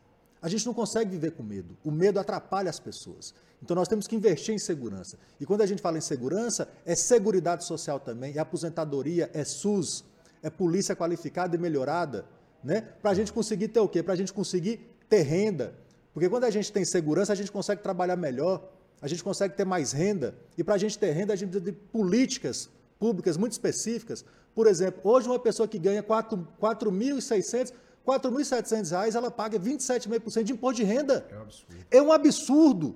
[0.44, 1.78] A gente não consegue viver com medo.
[1.86, 3.34] O medo atrapalha as pessoas.
[3.62, 5.18] Então nós temos que investir em segurança.
[5.39, 10.04] E quando a gente fala em segurança, é seguridade social também, é aposentadoria, é SUS,
[10.41, 12.26] é polícia qualificada e melhorada,
[12.62, 12.82] né?
[13.02, 14.04] Para a gente conseguir ter o quê?
[14.04, 15.76] Para a gente conseguir ter renda.
[16.14, 18.70] Porque quando a gente tem segurança, a gente consegue trabalhar melhor,
[19.02, 20.36] a gente consegue ter mais renda.
[20.58, 22.70] E para a gente ter renda, a gente precisa de políticas
[23.00, 24.26] públicas muito específicas.
[24.54, 26.91] Por exemplo, hoje uma pessoa que ganha 4
[28.06, 31.26] 4.600, 4.700 reais, ela paga 27,5% de imposto de renda.
[31.32, 31.76] É um absurdo.
[31.91, 32.95] É um absurdo.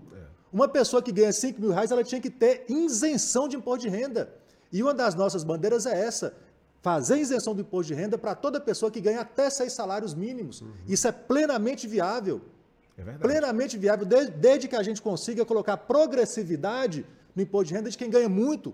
[0.51, 3.89] Uma pessoa que ganha 5 mil reais, ela tinha que ter isenção de imposto de
[3.89, 4.33] renda.
[4.71, 6.33] E uma das nossas bandeiras é essa:
[6.81, 10.63] fazer isenção do imposto de renda para toda pessoa que ganha até seis salários mínimos.
[10.87, 12.41] Isso é plenamente viável.
[12.97, 13.21] É verdade.
[13.21, 17.05] Plenamente viável, de- desde que a gente consiga colocar progressividade
[17.35, 18.73] no imposto de renda de quem ganha muito.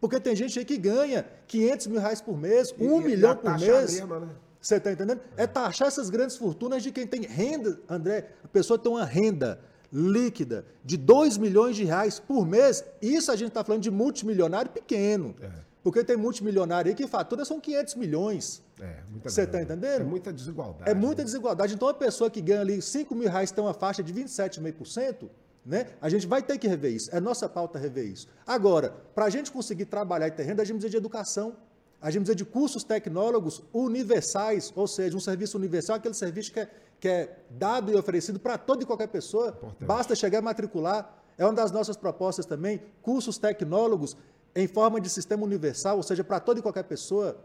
[0.00, 3.36] Porque tem gente aí que ganha 500 mil reais por mês, E- 1 e milhão
[3.36, 3.92] por mês.
[3.92, 4.28] mesma, né?
[4.60, 5.20] Você está entendendo?
[5.36, 8.30] É taxar essas grandes fortunas de quem tem renda, André.
[8.44, 9.60] A pessoa tem uma renda
[9.92, 12.84] líquida de 2 milhões de reais por mês.
[13.00, 15.34] Isso a gente está falando de multimilionário pequeno.
[15.40, 15.50] É.
[15.82, 18.62] Porque tem multimilionário aí que fatura são 500 milhões.
[18.78, 19.64] É, muita Você tá grana.
[19.64, 20.00] entendendo?
[20.02, 20.90] É muita desigualdade.
[20.90, 21.24] É muita né?
[21.24, 21.74] desigualdade.
[21.74, 25.28] Então, a pessoa que ganha ali 5 mil reais tem uma faixa de 27,5%,
[25.64, 25.86] né?
[26.00, 27.08] A gente vai ter que rever isso.
[27.14, 28.28] É nossa pauta rever isso.
[28.46, 31.56] Agora, para a gente conseguir trabalhar e ter renda, a gente precisa de educação.
[32.00, 36.60] A gente precisa de cursos tecnólogos universais, ou seja, um serviço universal, aquele serviço que
[36.60, 39.48] é, que é dado e oferecido para toda e qualquer pessoa.
[39.48, 39.84] Importante.
[39.84, 41.18] Basta chegar e matricular.
[41.36, 44.16] É uma das nossas propostas também, cursos tecnólogos
[44.54, 47.38] em forma de sistema universal, ou seja, para toda e qualquer pessoa,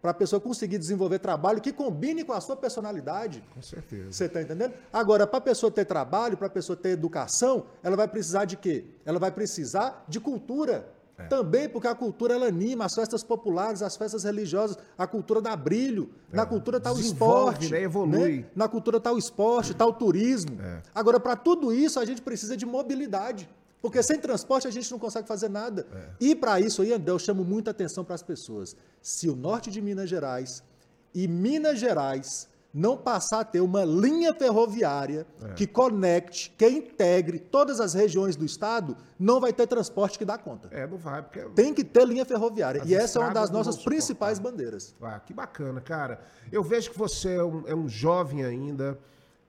[0.00, 3.42] para a pessoa conseguir desenvolver trabalho que combine com a sua personalidade.
[3.54, 4.12] Com certeza.
[4.12, 4.74] Você está entendendo?
[4.92, 8.56] Agora, para a pessoa ter trabalho, para a pessoa ter educação, ela vai precisar de
[8.56, 8.84] quê?
[9.04, 10.88] Ela vai precisar de cultura.
[11.18, 11.24] É.
[11.26, 15.56] Também porque a cultura ela anima as festas populares, as festas religiosas, a cultura dá
[15.56, 16.10] brilho.
[16.32, 16.96] Na cultura está o É.
[16.98, 17.72] Desenvolve, esporte.
[17.72, 17.82] né?
[17.82, 18.46] Evolui.
[18.54, 20.60] Na cultura está o esporte, está o turismo.
[20.62, 20.80] É.
[20.94, 23.48] Agora, para tudo isso, a gente precisa de mobilidade.
[23.82, 25.86] Porque sem transporte a gente não consegue fazer nada.
[25.92, 26.08] É.
[26.20, 28.76] E para isso aí, André, eu chamo muita atenção para as pessoas.
[29.02, 30.62] Se o norte de Minas Gerais
[31.14, 32.48] e Minas Gerais
[32.78, 35.52] não passar a ter uma linha ferroviária É.
[35.54, 40.38] que conecte, que integre todas as regiões do estado, não vai ter transporte que dá
[40.38, 40.68] conta.
[40.70, 41.40] É, não vai, porque.
[41.56, 42.82] Tem que ter linha ferroviária.
[42.82, 44.94] As e essa é uma das nossas principais bandeiras.
[45.02, 46.20] Ah, que bacana, cara.
[46.52, 48.96] Eu vejo que você é um, é um jovem ainda,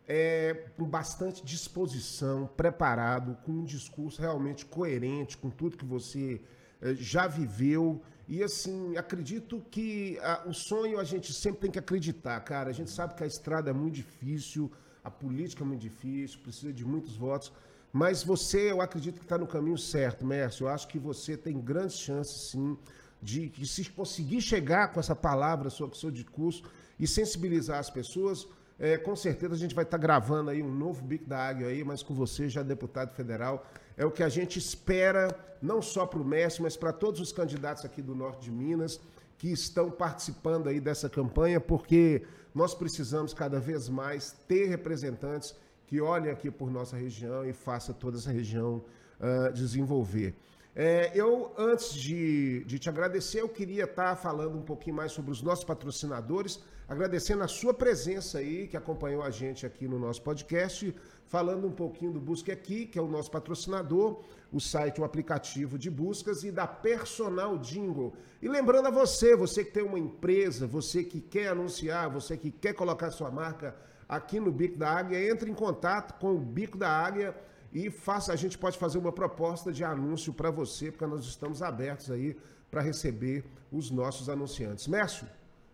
[0.07, 6.41] é, com bastante disposição, preparado, com um discurso realmente coerente com tudo que você
[6.81, 8.01] eh, já viveu.
[8.29, 12.69] E assim, acredito que ah, o sonho a gente sempre tem que acreditar, cara.
[12.69, 14.71] A gente sabe que a estrada é muito difícil,
[15.03, 17.51] a política é muito difícil, precisa de muitos votos.
[17.91, 20.65] Mas você, eu acredito que está no caminho certo, Mércio.
[20.65, 22.77] Eu acho que você tem grandes chances, sim,
[23.19, 26.61] de que se conseguir chegar com essa palavra sobre o seu discurso
[26.99, 31.03] e sensibilizar as pessoas, é, com certeza a gente vai estar gravando aí um novo
[31.03, 33.65] Bico da Águia aí, mas com você já deputado federal.
[33.99, 35.27] É o que a gente espera,
[35.61, 38.97] não só para o Messi, mas para todos os candidatos aqui do norte de Minas
[39.37, 42.23] que estão participando aí dessa campanha, porque
[42.55, 45.53] nós precisamos cada vez mais ter representantes
[45.85, 48.81] que olhem aqui por nossa região e faça toda essa região
[49.19, 50.33] ah, desenvolver.
[50.73, 55.31] É, eu, antes de, de, te agradecer, eu queria estar falando um pouquinho mais sobre
[55.31, 60.21] os nossos patrocinadores, agradecendo a sua presença aí, que acompanhou a gente aqui no nosso
[60.21, 60.95] podcast,
[61.29, 65.77] falando um pouquinho do Busque Aqui, que é o nosso patrocinador, o site, o aplicativo
[65.77, 68.13] de buscas e da Personal Jingle.
[68.41, 72.49] E lembrando a você, você que tem uma empresa, você que quer anunciar, você que
[72.49, 73.75] quer colocar sua marca
[74.07, 77.35] aqui no Bico da Águia, entre em contato com o Bico da Águia
[77.71, 81.61] e faça, a gente pode fazer uma proposta de anúncio para você, porque nós estamos
[81.61, 82.35] abertos aí
[82.71, 84.87] para receber os nossos anunciantes.
[84.87, 85.27] Mércio,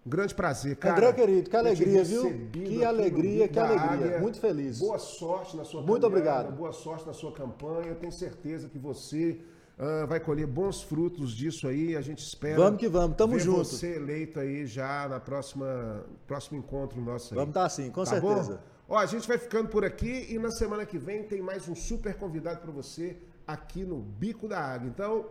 [0.06, 0.96] um grande prazer, cara.
[0.96, 2.50] André, querido, que alegria, viu?
[2.52, 3.90] Que alegria, que alegria.
[3.90, 4.20] Área.
[4.20, 4.78] Muito feliz.
[4.78, 6.56] Boa sorte na sua Muito obrigado.
[6.56, 7.88] Boa sorte na sua campanha.
[7.88, 9.42] Eu tenho certeza que você
[9.80, 11.96] uh, vai colher bons frutos disso aí.
[11.96, 12.56] A gente espera.
[12.56, 13.64] Vamos que vamos, tamo junto.
[13.64, 17.40] você eleito aí já na próxima próximo encontro nosso aí.
[17.40, 18.54] Vamos estar tá sim, com tá certeza.
[18.88, 18.96] Bom?
[18.96, 21.74] Ó, a gente vai ficando por aqui e na semana que vem tem mais um
[21.74, 23.18] super convidado para você
[23.48, 24.88] aqui no Bico da Água.
[24.88, 25.26] Então,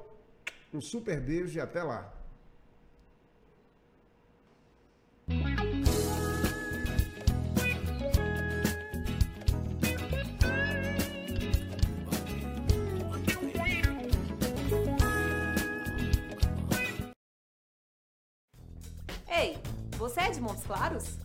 [0.72, 2.12] um super beijo e até lá.
[5.26, 5.38] Ei,
[19.96, 21.18] você é de Montes Claros?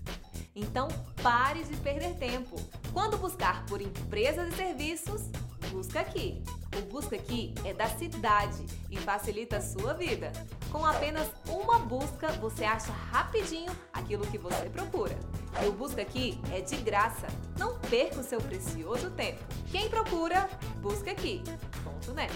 [0.56, 0.88] Então
[1.22, 2.56] pare de perder tempo.
[2.94, 5.24] Quando buscar por empresas e serviços,
[5.72, 6.42] busca aqui.
[6.78, 10.32] O Busca Aqui é da cidade e facilita a sua vida.
[10.72, 15.18] Com apenas uma busca, você acha rapidinho aquilo que você procura.
[15.64, 17.28] E o Busca Aqui é de graça.
[17.58, 19.44] Não perca o seu precioso tempo.
[19.72, 20.48] Quem procura,
[20.82, 21.42] busca aqui.
[21.84, 22.34] Ponto net.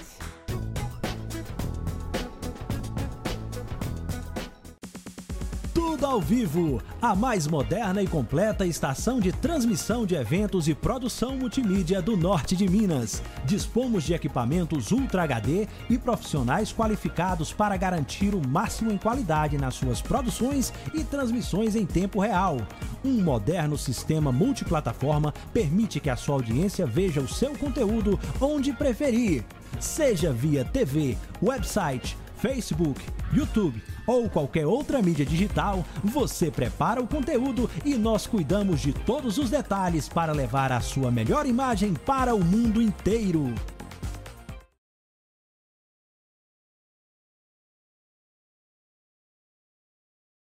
[5.85, 11.35] Tudo ao vivo, a mais moderna e completa estação de transmissão de eventos e produção
[11.35, 13.22] multimídia do norte de Minas.
[13.43, 19.76] Dispomos de equipamentos Ultra HD e profissionais qualificados para garantir o máximo em qualidade nas
[19.76, 22.57] suas produções e transmissões em tempo real.
[23.03, 29.43] Um moderno sistema multiplataforma permite que a sua audiência veja o seu conteúdo onde preferir,
[29.81, 33.01] seja via TV, website, Facebook,
[33.34, 39.38] YouTube ou qualquer outra mídia digital, você prepara o conteúdo e nós cuidamos de todos
[39.38, 43.53] os detalhes para levar a sua melhor imagem para o mundo inteiro.